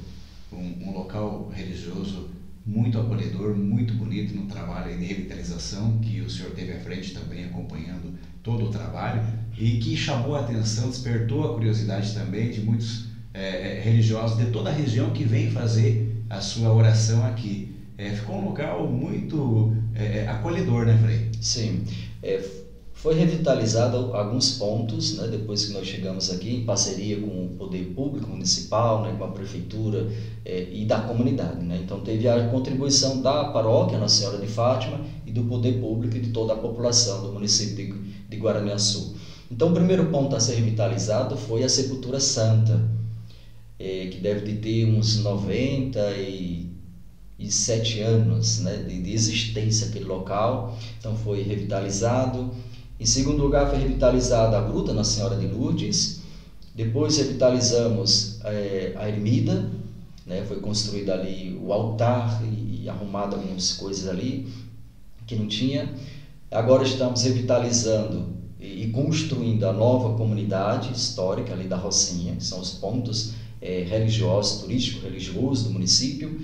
[0.57, 2.31] um, um, local religioso
[2.65, 7.45] muito acolhedor, muito bonito no trabalho de revitalização que o senhor teve à frente também
[7.45, 9.23] acompanhando todo o trabalho
[9.57, 14.71] e que chamou a atenção, despertou a curiosidade também de muitos é, religiosos de toda
[14.71, 17.75] a região que vêm fazer a sua oração aqui.
[17.97, 21.29] É, ficou um local muito é, acolhedor, né, Frei?
[21.41, 21.83] Sim.
[23.01, 27.95] Foi revitalizado alguns pontos, né, depois que nós chegamos aqui, em parceria com o poder
[27.95, 30.07] público municipal, né, com a prefeitura
[30.45, 31.65] é, e da comunidade.
[31.65, 31.81] Né?
[31.83, 36.21] Então, teve a contribuição da paróquia Nossa Senhora de Fátima e do poder público e
[36.21, 37.95] de toda a população do município de,
[38.29, 39.17] de Guaraniaçu.
[39.51, 42.87] Então, o primeiro ponto a ser revitalizado foi a Sepultura Santa,
[43.79, 50.77] é, que deve de ter uns 97 anos né, de, de existência aquele local.
[50.99, 52.53] Então, foi revitalizado
[53.01, 56.21] em segundo lugar, foi revitalizada a Gruta Nossa Senhora de Lourdes.
[56.75, 59.71] Depois revitalizamos é, a ermida,
[60.27, 60.45] né?
[60.45, 64.47] foi construído ali o altar e, e arrumado algumas coisas ali
[65.27, 65.95] que não tinha.
[66.51, 72.61] Agora estamos revitalizando e, e construindo a nova comunidade histórica ali da Rocinha, que são
[72.61, 73.33] os pontos
[73.63, 76.39] é, religiosos, turístico-religiosos do município.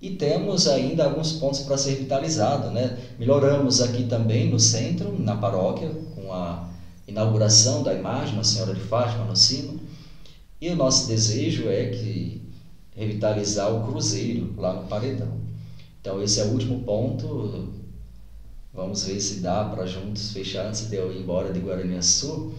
[0.00, 2.96] E temos ainda alguns pontos para ser revitalizado, né?
[3.18, 6.70] Melhoramos aqui também no centro, na paróquia, com a
[7.06, 9.78] inauguração da imagem da Senhora de Fátima no sino.
[10.58, 12.40] E o nosso desejo é que
[12.96, 15.38] revitalizar o cruzeiro lá no paredão.
[16.00, 17.68] Então esse é o último ponto.
[18.72, 22.52] Vamos ver se dá para juntos fechar antes de eu ir embora de Guaraniaçu.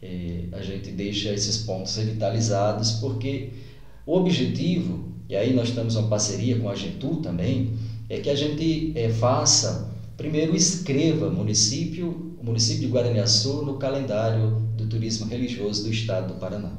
[0.00, 3.50] É, a gente deixa esses pontos revitalizados porque
[4.06, 7.74] o objetivo e aí nós temos uma parceria com a Getu também,
[8.08, 14.62] é que a gente é, faça, primeiro escreva município, o município de Guaraniaçu no calendário
[14.76, 16.72] do turismo religioso do estado do Paraná.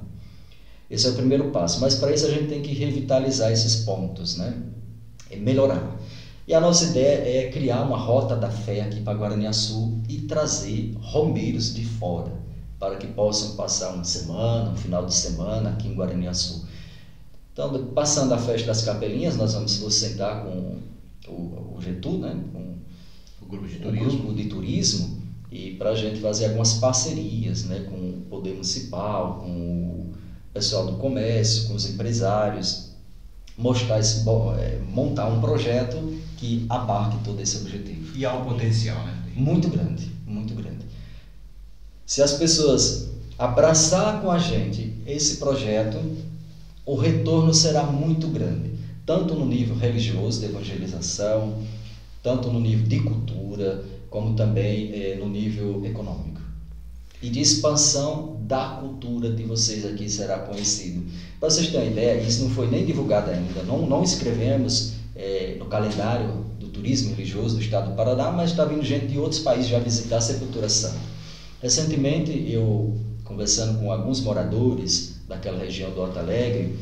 [0.90, 4.38] Esse é o primeiro passo, mas para isso a gente tem que revitalizar esses pontos,
[4.38, 4.58] né?
[5.30, 6.00] É melhorar.
[6.48, 10.94] E a nossa ideia é criar uma rota da fé aqui para Guaraniaçu e trazer
[11.02, 12.32] romeiros de fora,
[12.80, 16.66] para que possam passar uma semana, um final de semana aqui em Guaraniaçu.
[17.58, 20.78] Então, passando a festa das capelinhas, nós vamos nos sentar com
[21.28, 22.40] o, o Getu, né?
[22.54, 22.76] com
[23.42, 27.88] o grupo de turismo, grupo de turismo e para a gente fazer algumas parcerias né?
[27.90, 30.14] com o poder municipal, com o
[30.54, 32.92] pessoal do comércio, com os empresários,
[33.58, 34.24] mostrar esse,
[34.60, 38.16] é, montar um projeto que abarque todo esse objetivo.
[38.16, 39.24] E há um potencial, né?
[39.36, 40.86] Muito grande, muito grande.
[42.06, 45.98] Se as pessoas abraçar com a gente esse projeto,
[46.88, 48.72] o retorno será muito grande,
[49.06, 51.62] tanto no nível religioso de evangelização,
[52.24, 56.40] tanto no nível de cultura, como também eh, no nível econômico.
[57.22, 61.04] E de expansão da cultura de vocês aqui será conhecido.
[61.42, 65.58] Para vocês terem uma ideia, isso não foi nem divulgado ainda, não, não escrevemos é,
[65.60, 69.42] no calendário do turismo religioso do estado do Paraná, mas está vindo gente de outros
[69.42, 70.96] países já visitar a Sepultura Santa.
[71.62, 72.96] Recentemente, eu
[73.26, 76.78] conversando com alguns moradores daquela região do Alto Alegre,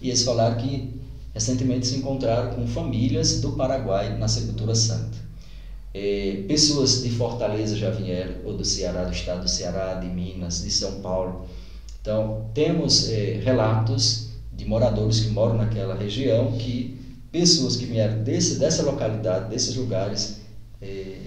[0.00, 1.00] e eles falaram que
[1.32, 5.18] recentemente se encontraram com famílias do Paraguai na Sepultura Santa.
[5.92, 10.62] É, pessoas de Fortaleza já vieram, ou do Ceará, do estado do Ceará, de Minas,
[10.62, 11.46] de São Paulo.
[12.00, 16.98] Então, temos é, relatos de moradores que moram naquela região que
[17.30, 20.40] pessoas que vieram desse, dessa localidade, desses lugares,
[20.80, 21.18] é,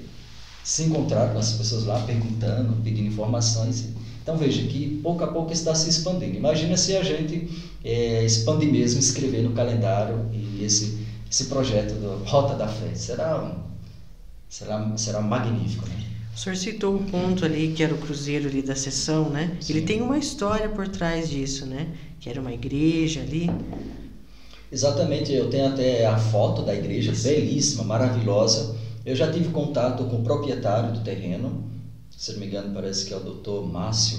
[0.64, 3.90] se encontraram com as pessoas lá perguntando, pedindo informações.
[4.28, 6.36] Então veja que pouco a pouco está se expandindo.
[6.36, 7.50] Imagina se a gente
[7.82, 10.98] é, expandir mesmo, escrever no calendário e esse,
[11.32, 12.94] esse projeto do Rota da Fé.
[12.94, 13.56] Será, um,
[14.50, 15.88] será, será magnífico.
[15.88, 16.04] Né?
[16.36, 19.56] O senhor citou o ponto ali que era o cruzeiro ali da sessão, né?
[19.62, 19.72] Sim.
[19.72, 21.88] Ele tem uma história por trás disso, né?
[22.20, 23.50] Que era uma igreja ali.
[24.70, 28.76] Exatamente, eu tenho até a foto da igreja, belíssima, maravilhosa.
[29.06, 31.77] Eu já tive contato com o proprietário do terreno,
[32.18, 34.18] se não me engano, parece que é o doutor Márcio.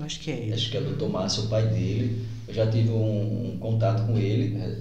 [0.00, 0.52] Acho que é ele.
[0.54, 2.24] Acho que é o doutor Márcio, o pai dele.
[2.46, 4.78] Eu já tive um, um contato com ele né,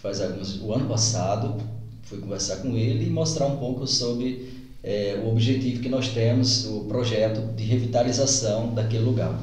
[0.00, 1.60] faz alguns, o ano passado.
[2.04, 6.64] Fui conversar com ele e mostrar um pouco sobre é, o objetivo que nós temos,
[6.66, 9.36] o projeto de revitalização daquele lugar.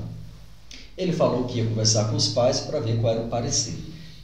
[0.98, 3.76] Ele falou que ia conversar com os pais para ver qual era o parecer.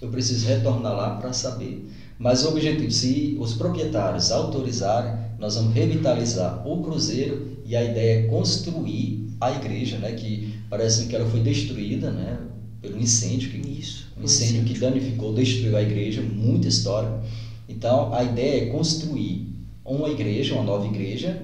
[0.02, 1.86] Eu preciso retornar lá para saber.
[2.18, 8.20] Mas o objetivo, se os proprietários autorizarem, nós vamos revitalizar o cruzeiro e a ideia
[8.20, 12.38] é construir a igreja, né, que parece que ela foi destruída, né,
[12.80, 17.22] pelo incêndio que Isso, um incêndio, incêndio que danificou, destruiu a igreja, muita história.
[17.68, 19.48] Então, a ideia é construir
[19.84, 21.44] uma igreja, uma nova igreja,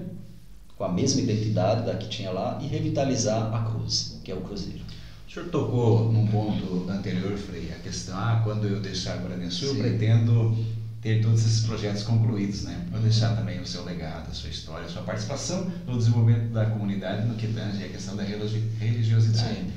[0.76, 4.42] com a mesma identidade da que tinha lá, e revitalizar a cruz, que é o
[4.42, 4.84] cruzeiro.
[5.26, 9.74] O senhor tocou num ponto anterior, Frei, a questão, ah, quando eu deixar Guaraniaçu, eu
[9.74, 10.56] pretendo
[11.00, 12.86] ter todos esses projetos concluídos, né?
[12.90, 16.66] Para deixar também o seu legado, a sua história, a sua participação no desenvolvimento da
[16.66, 19.54] comunidade no que tange a questão da religiosidade.
[19.54, 19.70] Sim.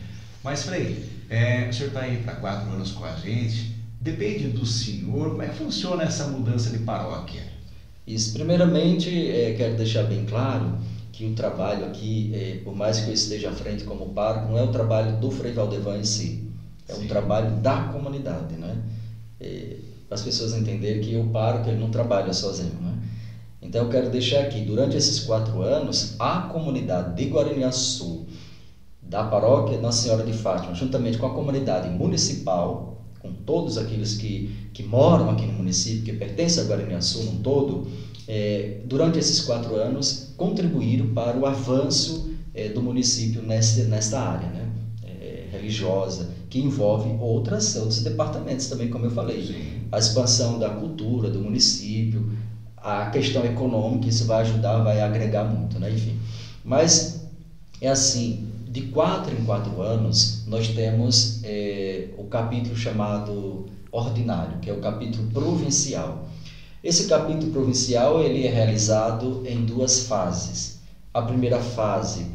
[0.43, 4.65] Mas, Frei, é, o senhor está aí para quatro anos com a gente, depende do
[4.65, 7.43] senhor, como é que funciona essa mudança de paróquia?
[8.07, 10.79] Isso, primeiramente, é, quero deixar bem claro
[11.11, 14.57] que o trabalho aqui, é, por mais que eu esteja à frente como pároco, não
[14.57, 16.43] é o trabalho do Frei Valdevan em si,
[16.87, 17.05] é Sim.
[17.05, 18.75] um trabalho da comunidade, né?
[19.39, 19.75] É,
[20.11, 22.97] as pessoas entenderem que o pároco ele não trabalha sozinho, né?
[23.61, 28.25] Então eu quero deixar aqui, durante esses quatro anos, a comunidade de Guaraniaçu,
[29.01, 34.49] da paróquia Nossa Senhora de Fátima, juntamente com a comunidade municipal, com todos aqueles que,
[34.73, 37.87] que moram aqui no município, que pertencem a Guaraniaçu no todo,
[38.27, 44.49] é, durante esses quatro anos, contribuíram para o avanço é, do município nesta, nesta área
[44.49, 44.69] né?
[45.03, 49.45] É, religiosa, que envolve outras, outros departamentos também, como eu falei.
[49.45, 49.80] Sim.
[49.91, 52.31] A expansão da cultura do município,
[52.77, 55.91] a questão econômica, isso vai ajudar, vai agregar muito, né?
[55.91, 56.17] enfim.
[56.63, 57.21] Mas
[57.79, 64.69] é assim, de quatro em quatro anos, nós temos é, o capítulo chamado ordinário, que
[64.69, 66.25] é o capítulo provincial.
[66.83, 70.79] Esse capítulo provincial ele é realizado em duas fases.
[71.13, 72.25] A primeira fase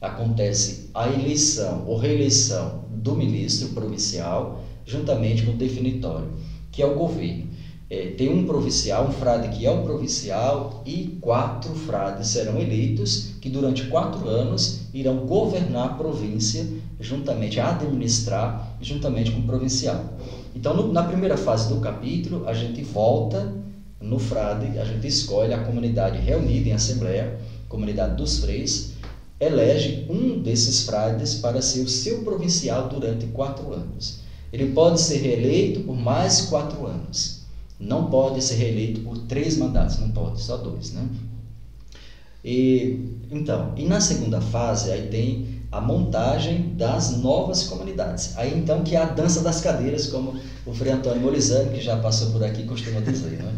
[0.00, 6.28] acontece a eleição ou reeleição do ministro provincial, juntamente com o definitório,
[6.72, 7.46] que é o governo.
[7.88, 13.34] É, tem um provincial, um frade que é o provincial, e quatro frades serão eleitos,
[13.38, 16.66] que durante quatro anos irão governar a província,
[16.98, 20.16] juntamente administrar, juntamente com o provincial.
[20.54, 23.54] Então, no, na primeira fase do capítulo, a gente volta
[24.00, 28.92] no frade, a gente escolhe a comunidade reunida em assembleia, comunidade dos freis,
[29.38, 34.21] elege um desses frades para ser o seu provincial durante quatro anos.
[34.52, 37.42] Ele pode ser reeleito por mais quatro anos
[37.82, 41.04] não pode ser reeleito por três mandatos, não pode, só dois, né?
[42.44, 42.98] E,
[43.30, 48.32] então, e na segunda fase, aí tem a montagem das novas comunidades.
[48.36, 50.34] Aí então que é a dança das cadeiras, como
[50.66, 53.42] o Frei Antônio Morizano, que já passou por aqui, costuma dizer.
[53.42, 53.52] Né?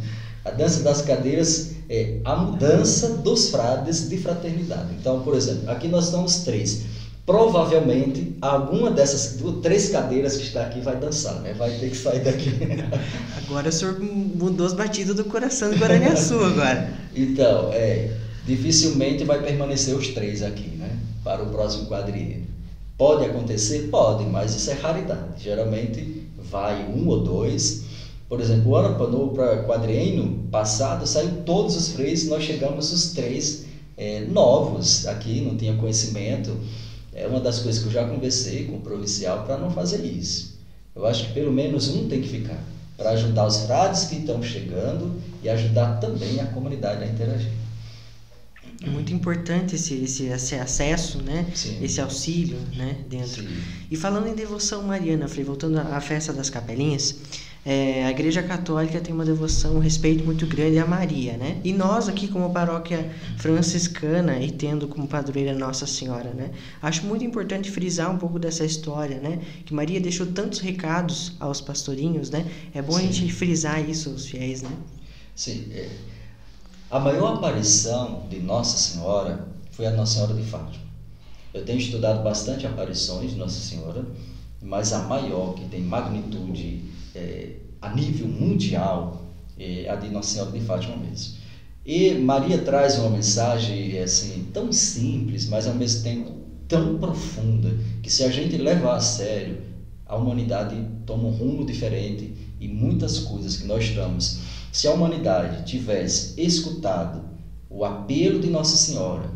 [0.45, 4.95] A dança das cadeiras é a mudança dos frades de fraternidade.
[4.99, 6.83] Então, por exemplo, aqui nós estamos três
[7.27, 11.55] provavelmente alguma dessas duas, três cadeiras que está aqui vai dançar, né?
[11.55, 12.51] Vai ter que sair daqui.
[13.45, 16.93] Agora o senhor mudou os batidos do coração do Guaraniaçu agora.
[17.17, 18.11] então, é,
[18.47, 20.99] dificilmente vai permanecer os três aqui, né?
[21.23, 22.45] Para o próximo quadriênio.
[22.99, 23.89] Pode acontecer?
[23.91, 25.43] Pode, mas isso é raridade.
[25.43, 27.85] Geralmente vai um ou dois.
[28.29, 33.65] Por exemplo, o ano para quadriênio passado saiu todos os freios, nós chegamos os três
[33.97, 36.57] é, novos aqui, não tinha conhecimento
[37.15, 40.59] é uma das coisas que eu já conversei com o provincial para não fazer isso.
[40.95, 42.59] Eu acho que pelo menos um tem que ficar.
[42.97, 47.51] para ajudar os frades que estão chegando e ajudar também a comunidade a interagir.
[48.83, 51.47] É muito importante esse, esse, esse acesso, né?
[51.55, 51.83] Sim.
[51.83, 52.99] Esse auxílio, né?
[53.09, 53.43] Dentro.
[53.43, 53.63] Sim.
[53.91, 57.17] E falando em devoção mariana, Frei, voltando à festa das capelinhas,
[57.67, 61.61] é, a Igreja Católica tem uma devoção, um respeito muito grande a Maria, né?
[61.65, 66.51] E nós aqui como paróquia franciscana e tendo como padroeira Nossa Senhora, né?
[66.83, 69.41] Acho muito importante frisar um pouco dessa história, né?
[69.65, 72.45] Que Maria deixou tantos recados aos pastorinhos, né?
[72.75, 73.09] É bom Sim.
[73.09, 74.71] a gente frisar isso aos fiéis, né?
[75.35, 75.67] Sim.
[75.73, 75.89] é.
[76.91, 80.85] A maior aparição de Nossa Senhora foi a Nossa Senhora de Fátima.
[81.55, 84.05] Eu tenho estudado bastante aparições de Nossa Senhora,
[84.61, 89.23] mas a maior, que tem magnitude é, a nível mundial,
[89.59, 91.35] é a de Nossa Senhora de Fátima mesmo.
[91.87, 96.33] E Maria traz uma mensagem assim tão simples, mas ao mesmo tempo
[96.67, 99.59] tão profunda, que se a gente levar a sério,
[100.07, 104.39] a humanidade toma um rumo diferente e muitas coisas que nós estamos.
[104.73, 107.23] Se a humanidade tivesse escutado
[107.69, 109.31] o apelo de Nossa Senhora,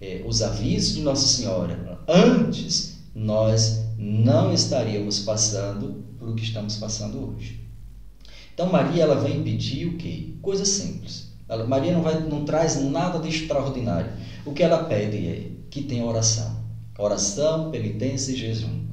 [0.00, 6.76] eh, os avisos de Nossa Senhora, antes nós não estaríamos passando por o que estamos
[6.76, 7.60] passando hoje.
[8.54, 10.30] Então Maria ela vem pedir o quê?
[10.40, 11.32] Coisas simples.
[11.48, 14.10] Ela, Maria não, vai, não traz nada de extraordinário.
[14.46, 16.56] O que ela pede é que tenha oração.
[16.98, 18.84] Oração, penitência e jejum.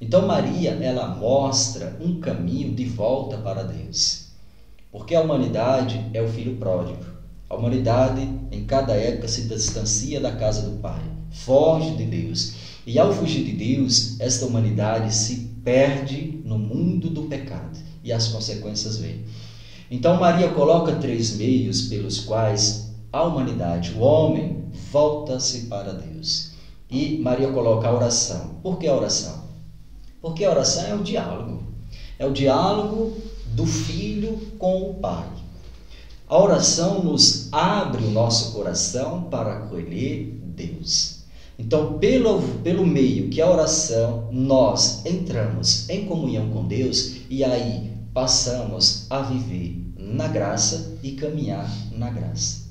[0.00, 4.28] Então Maria ela mostra um caminho de volta para Deus.
[4.90, 7.04] Porque a humanidade é o filho pródigo.
[7.48, 12.54] A humanidade em cada época se distancia da casa do Pai, foge de Deus.
[12.86, 18.28] E ao fugir de Deus, esta humanidade se perde no mundo do pecado e as
[18.28, 19.24] consequências vêm.
[19.90, 26.50] Então Maria coloca três meios pelos quais a humanidade, o homem, volta-se para Deus.
[26.90, 28.56] E Maria coloca a oração.
[28.62, 29.44] Por que a oração?
[30.20, 31.62] Porque a oração é o diálogo.
[32.18, 33.16] É o diálogo
[33.54, 35.28] do filho com o pai.
[36.28, 41.13] A oração nos abre o nosso coração para acolher Deus.
[41.58, 47.92] Então, pelo, pelo meio que a oração, nós entramos em comunhão com Deus e aí
[48.12, 52.64] passamos a viver na graça e caminhar na graça.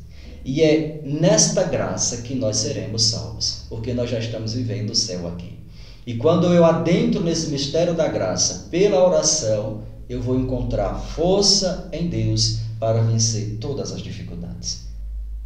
[0.46, 5.28] E é nesta graça que nós seremos salvos, porque nós já estamos vivendo o céu
[5.28, 5.58] aqui.
[6.06, 12.10] E quando eu adentro nesse mistério da graça pela oração, eu vou encontrar força em
[12.10, 14.88] Deus para vencer todas as dificuldades.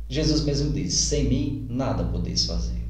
[0.10, 2.87] Jesus mesmo disse: sem mim nada podeis fazer.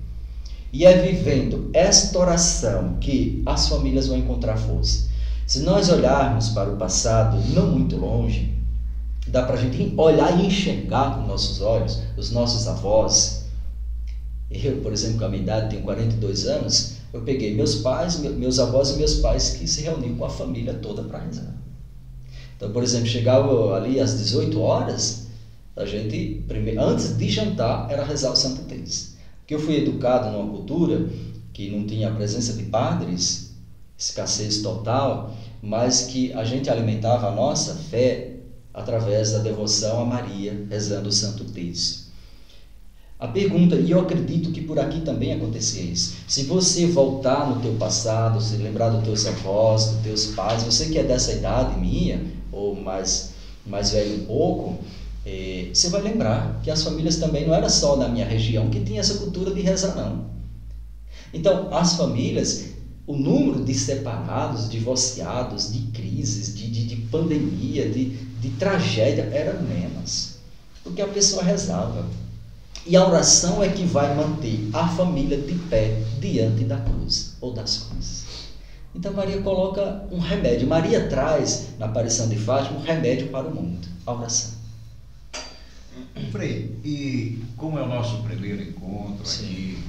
[0.72, 5.08] E é vivendo esta oração que as famílias vão encontrar força.
[5.46, 8.54] Se nós olharmos para o passado, não muito longe,
[9.28, 13.46] dá para a gente olhar e enxergar com nossos olhos os nossos avós.
[14.52, 18.60] Eu, por exemplo, com a minha idade, tenho 42 anos, eu peguei meus pais, meus
[18.60, 21.54] avós e meus pais que se reuniam com a família toda para rezar.
[22.56, 25.28] Então, por exemplo, chegava ali às 18 horas,
[25.76, 26.44] a gente,
[26.80, 29.17] antes de jantar, era rezar o Santo Terço.
[29.48, 31.08] Porque eu fui educado numa cultura
[31.54, 33.50] que não tinha a presença de padres,
[33.98, 35.32] escassez total,
[35.62, 38.34] mas que a gente alimentava a nossa fé
[38.74, 42.12] através da devoção a Maria, rezando o Santo Terço.
[43.18, 46.16] A pergunta, e eu acredito que por aqui também acontecia isso.
[46.28, 50.90] Se você voltar no teu passado, se lembrar dos teus avós, dos teus pais, você
[50.90, 52.22] que é dessa idade minha,
[52.52, 53.30] ou mais,
[53.66, 54.76] mais velho um pouco,
[55.28, 58.80] eh, você vai lembrar que as famílias também não era só na minha região que
[58.80, 60.26] tinha essa cultura de rezar, não.
[61.34, 62.70] Então, as famílias,
[63.06, 69.54] o número de separados, divorciados, de crises, de, de, de pandemia, de, de tragédia era
[69.60, 70.36] menos,
[70.82, 72.06] porque a pessoa rezava.
[72.86, 77.52] E a oração é que vai manter a família de pé diante da cruz ou
[77.52, 78.24] das cruzes.
[78.96, 80.66] Então Maria coloca um remédio.
[80.70, 84.57] Maria traz na aparição de Fátima um remédio para o mundo, a oração.
[86.32, 89.44] Frei, e como é o nosso primeiro encontro Sim.
[89.46, 89.84] aqui,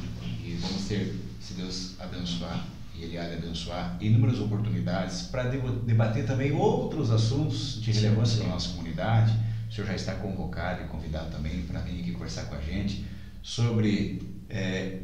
[0.45, 2.65] e vamos ter, se Deus abençoar,
[2.95, 8.39] e Ele há de abençoar, inúmeras oportunidades para debater também outros assuntos de relevância sim.
[8.39, 9.39] para a nossa comunidade.
[9.69, 13.05] O senhor já está convocado e convidado também para vir aqui conversar com a gente
[13.43, 14.19] sobre
[14.49, 14.97] é,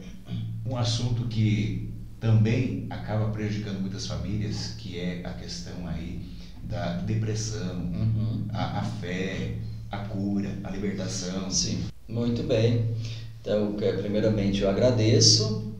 [0.65, 6.19] um assunto que também acaba prejudicando muitas famílias, que é a questão aí
[6.63, 8.47] da depressão, Uhum.
[8.49, 9.53] a, a fé,
[9.91, 11.51] a cura, a libertação.
[11.51, 12.95] Sim, muito bem.
[13.41, 15.73] Então, que- primeiramente eu agradeço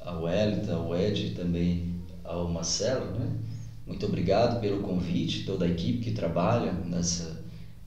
[0.00, 1.94] ao Wellington, ao Ed também
[2.24, 3.28] ao Marcelo, né?
[3.86, 7.36] Muito obrigado pelo convite, toda a equipe que trabalha nessa,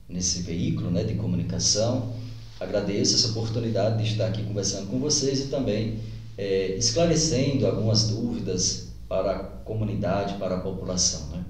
[0.08, 2.12] nesse veículo né, de comunicação.
[2.60, 5.98] Agradeço essa oportunidade de estar aqui conversando com vocês e também
[6.36, 11.26] eh, esclarecendo algumas dúvidas para a comunidade, para a população.
[11.30, 11.44] Né?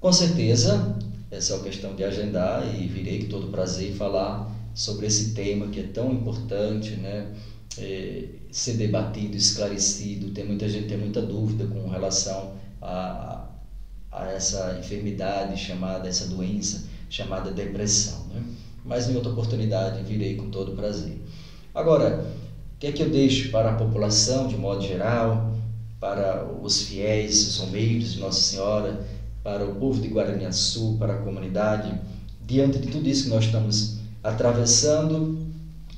[0.00, 0.96] Com certeza,
[1.30, 5.80] é a questão de agendar e virei com todo prazer falar sobre esse tema que
[5.80, 7.32] é tão importante, né?
[7.78, 10.30] É, ser debatido, esclarecido.
[10.30, 13.48] Tem muita gente tem muita dúvida com relação a,
[14.10, 18.26] a essa enfermidade chamada, essa doença chamada depressão.
[18.28, 18.42] Né?
[18.84, 21.20] Mas em outra oportunidade virei com todo prazer.
[21.74, 22.24] Agora,
[22.74, 25.54] o que é que eu deixo para a população de modo geral,
[26.00, 29.06] para os fiéis, os romeiros de Nossa Senhora,
[29.46, 31.96] para o povo de Guaraniaçu, para a comunidade,
[32.44, 35.38] diante de tudo isso que nós estamos atravessando,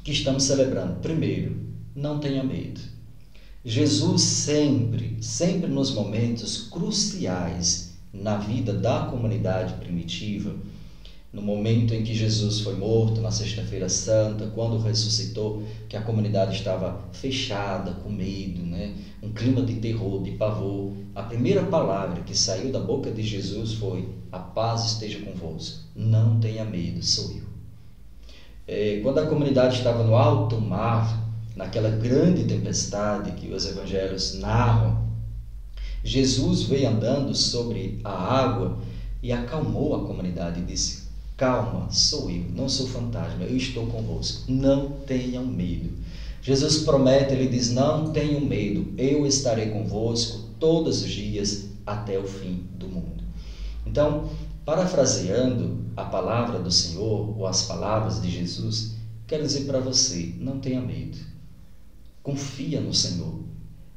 [0.04, 1.00] que estamos celebrando?
[1.00, 1.58] Primeiro,
[1.96, 2.78] não tenha medo.
[3.64, 10.54] Jesus sempre, sempre nos momentos cruciais na vida da comunidade primitiva,
[11.32, 16.56] no momento em que Jesus foi morto, na Sexta-feira Santa, quando ressuscitou, que a comunidade
[16.56, 18.94] estava fechada, com medo, né?
[19.22, 23.74] um clima de terror, de pavor, a primeira palavra que saiu da boca de Jesus
[23.74, 27.48] foi: A paz esteja convosco, não tenha medo, sou eu.
[28.66, 35.08] É, quando a comunidade estava no alto mar, naquela grande tempestade que os evangelhos narram,
[36.02, 38.78] Jesus veio andando sobre a água
[39.22, 41.07] e acalmou a comunidade e disse:
[41.38, 44.50] Calma, sou eu, não sou fantasma, eu estou convosco.
[44.50, 45.92] Não tenham medo.
[46.42, 52.26] Jesus promete, ele diz: Não tenham medo, eu estarei convosco todos os dias até o
[52.26, 53.22] fim do mundo.
[53.86, 54.28] Então,
[54.64, 60.58] parafraseando a palavra do Senhor ou as palavras de Jesus, quero dizer para você: não
[60.58, 61.18] tenha medo.
[62.20, 63.38] Confia no Senhor.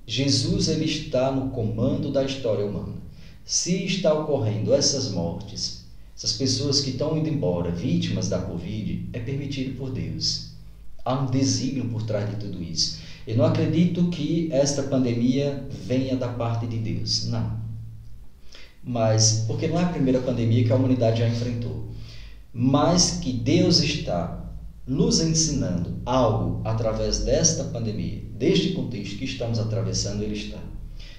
[0.06, 2.94] Jesus ele está no comando da história humana.
[3.44, 5.81] Se está ocorrendo essas mortes,
[6.22, 10.52] essas pessoas que estão indo embora, vítimas da Covid, é permitido por Deus.
[11.04, 13.00] Há um desígnio por trás de tudo isso.
[13.26, 17.26] Eu não acredito que esta pandemia venha da parte de Deus.
[17.26, 17.60] Não.
[18.84, 21.88] Mas, porque não é a primeira pandemia que a humanidade já enfrentou.
[22.54, 24.54] Mas que Deus está
[24.86, 30.60] nos ensinando algo através desta pandemia, deste contexto que estamos atravessando, Ele está.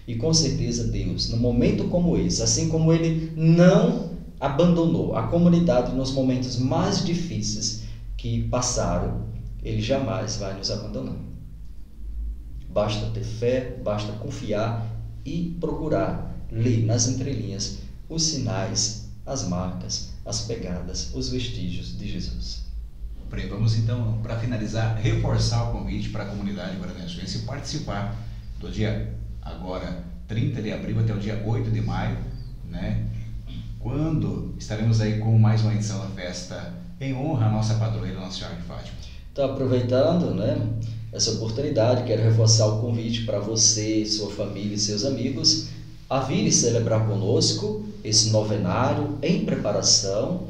[0.06, 4.11] E com certeza Deus, no momento como esse, assim como Ele não
[4.42, 7.84] abandonou a comunidade nos momentos mais difíceis
[8.16, 9.28] que passaram,
[9.62, 11.14] ele jamais vai nos abandonar.
[12.68, 14.84] Basta ter fé, basta confiar
[15.24, 17.78] e procurar ler nas entrelinhas
[18.08, 22.64] os sinais, as marcas, as pegadas, os vestígios de Jesus.
[23.48, 28.16] Vamos então, para finalizar, reforçar o convite para a comunidade guaraniense participar
[28.58, 32.18] do dia agora 30 de abril até o dia 8 de maio,
[32.68, 33.06] né?
[33.82, 38.38] Quando estaremos aí com mais uma edição da festa em honra à nossa padroeira Nossa
[38.38, 38.96] Senhora de Fátima.
[39.32, 40.56] Então, aproveitando né,
[41.12, 45.66] essa oportunidade, quero reforçar o convite para você, sua família e seus amigos
[46.08, 50.44] a vir celebrar conosco esse novenário em preparação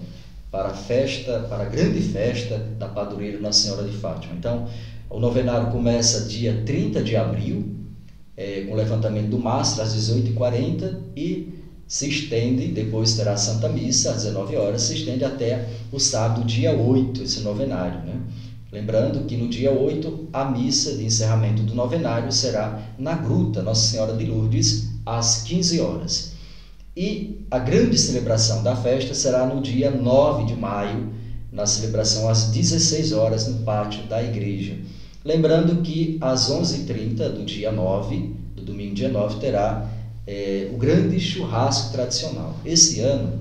[0.51, 4.35] para a festa, para a grande festa da padroeira Nossa Senhora de Fátima.
[4.35, 4.69] Então,
[5.09, 7.77] o novenário começa dia 30 de abril,
[8.37, 11.62] é, com o levantamento do mastro às 18h40 e
[11.93, 16.43] se estende, depois terá a Santa Missa às 19 horas, se estende até o sábado,
[16.43, 18.01] dia 8, esse novenário.
[18.01, 18.19] Né?
[18.73, 23.91] Lembrando que no dia 8, a missa de encerramento do novenário será na Gruta Nossa
[23.91, 26.33] Senhora de Lourdes, às 15 horas.
[26.97, 31.13] E a grande celebração da festa será no dia 9 de maio,
[31.53, 34.79] na celebração às 16 horas no pátio da igreja.
[35.23, 41.19] Lembrando que às 11h30 do dia 9, do domingo dia 9, terá é, o grande
[41.19, 42.59] churrasco tradicional.
[42.65, 43.41] Esse ano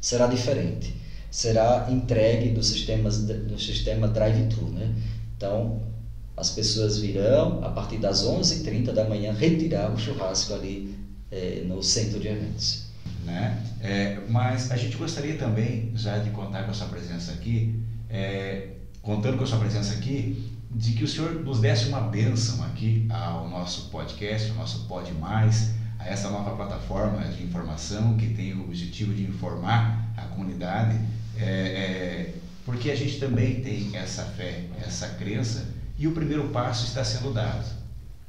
[0.00, 0.94] será diferente.
[1.30, 4.68] Será entregue do, sistemas, do sistema drive-thru.
[4.68, 4.94] Né?
[5.36, 5.80] Então,
[6.36, 10.94] as pessoas virão, a partir das 11h30 da manhã, retirar o churrasco ali
[11.30, 12.86] é, no centro de eventos.
[13.24, 13.62] Né?
[13.80, 18.68] É, mas a gente gostaria também, já de contar com a sua presença aqui, é,
[19.02, 23.06] contando com a sua presença aqui, de que o senhor nos desse uma bênção aqui
[23.10, 25.70] ao nosso podcast, ao nosso Pod Mais,
[26.08, 30.98] essa nova plataforma de informação que tem o objetivo de informar a comunidade,
[31.36, 32.34] é, é,
[32.64, 35.66] porque a gente também tem essa fé, essa crença
[35.98, 37.64] e o primeiro passo está sendo dado.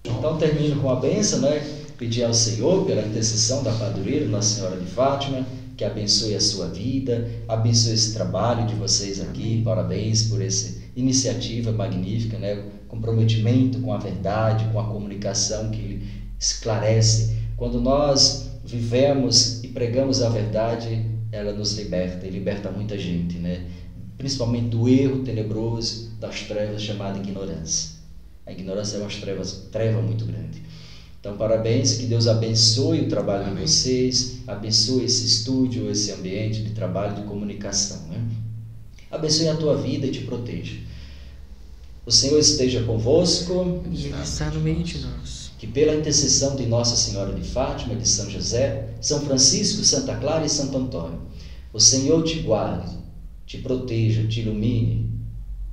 [0.03, 1.59] Então termino com a benção, né?
[1.97, 6.67] Pedir ao Senhor, pela intercessão da padroeira Nossa Senhora de Fátima, que abençoe a sua
[6.67, 9.61] vida, abençoe esse trabalho de vocês aqui.
[9.63, 12.63] Parabéns por essa iniciativa magnífica, né?
[12.88, 16.07] Comprometimento com a verdade, com a comunicação que
[16.39, 23.39] esclarece quando nós vivemos e pregamos a verdade, ela nos liberta e liberta muita gente,
[23.39, 23.66] né?
[24.16, 27.97] Principalmente do erro tenebroso das trevas chamada ignorância.
[28.45, 30.62] A ignorância é uma treva, treva muito grande.
[31.20, 33.66] Então, parabéns, que Deus abençoe o trabalho Amém.
[33.66, 38.08] de vocês, abençoe esse estúdio, esse ambiente de trabalho, de comunicação.
[38.08, 38.24] Né?
[39.10, 40.78] Abençoe a tua vida e te proteja.
[42.05, 43.84] O Senhor esteja convosco.
[43.91, 47.95] E Ele está no meio de nós que pela intercessão de Nossa Senhora de Fátima,
[47.95, 51.22] de São José, São Francisco, Santa Clara e Santo Antônio,
[51.74, 52.95] o Senhor te guarde,
[53.45, 55.10] te proteja, te ilumine,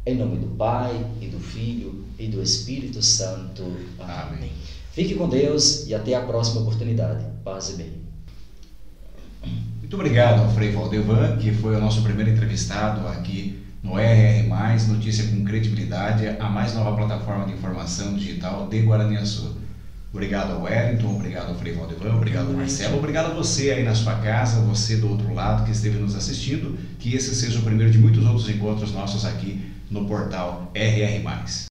[0.07, 3.62] em nome do Pai e do Filho e do Espírito Santo.
[3.99, 4.39] Amém.
[4.39, 4.53] Amém.
[4.93, 7.24] Fique com Deus e até a próxima oportunidade.
[7.45, 7.93] Paz e bem.
[9.80, 14.49] Muito obrigado ao Frei Valdevan, que foi o nosso primeiro entrevistado aqui no RR+,
[14.89, 19.64] notícia com credibilidade, a mais nova plataforma de informação digital de Guaraniaçu.
[20.15, 23.97] Obrigado ao Wellington, obrigado ao Frei Valdevan, obrigado ao Marcelo, obrigado a você aí na
[23.97, 27.91] sua casa, você do outro lado que esteve nos assistindo, que esse seja o primeiro
[27.91, 29.61] de muitos outros encontros nossos aqui
[29.91, 31.74] no portal RR+.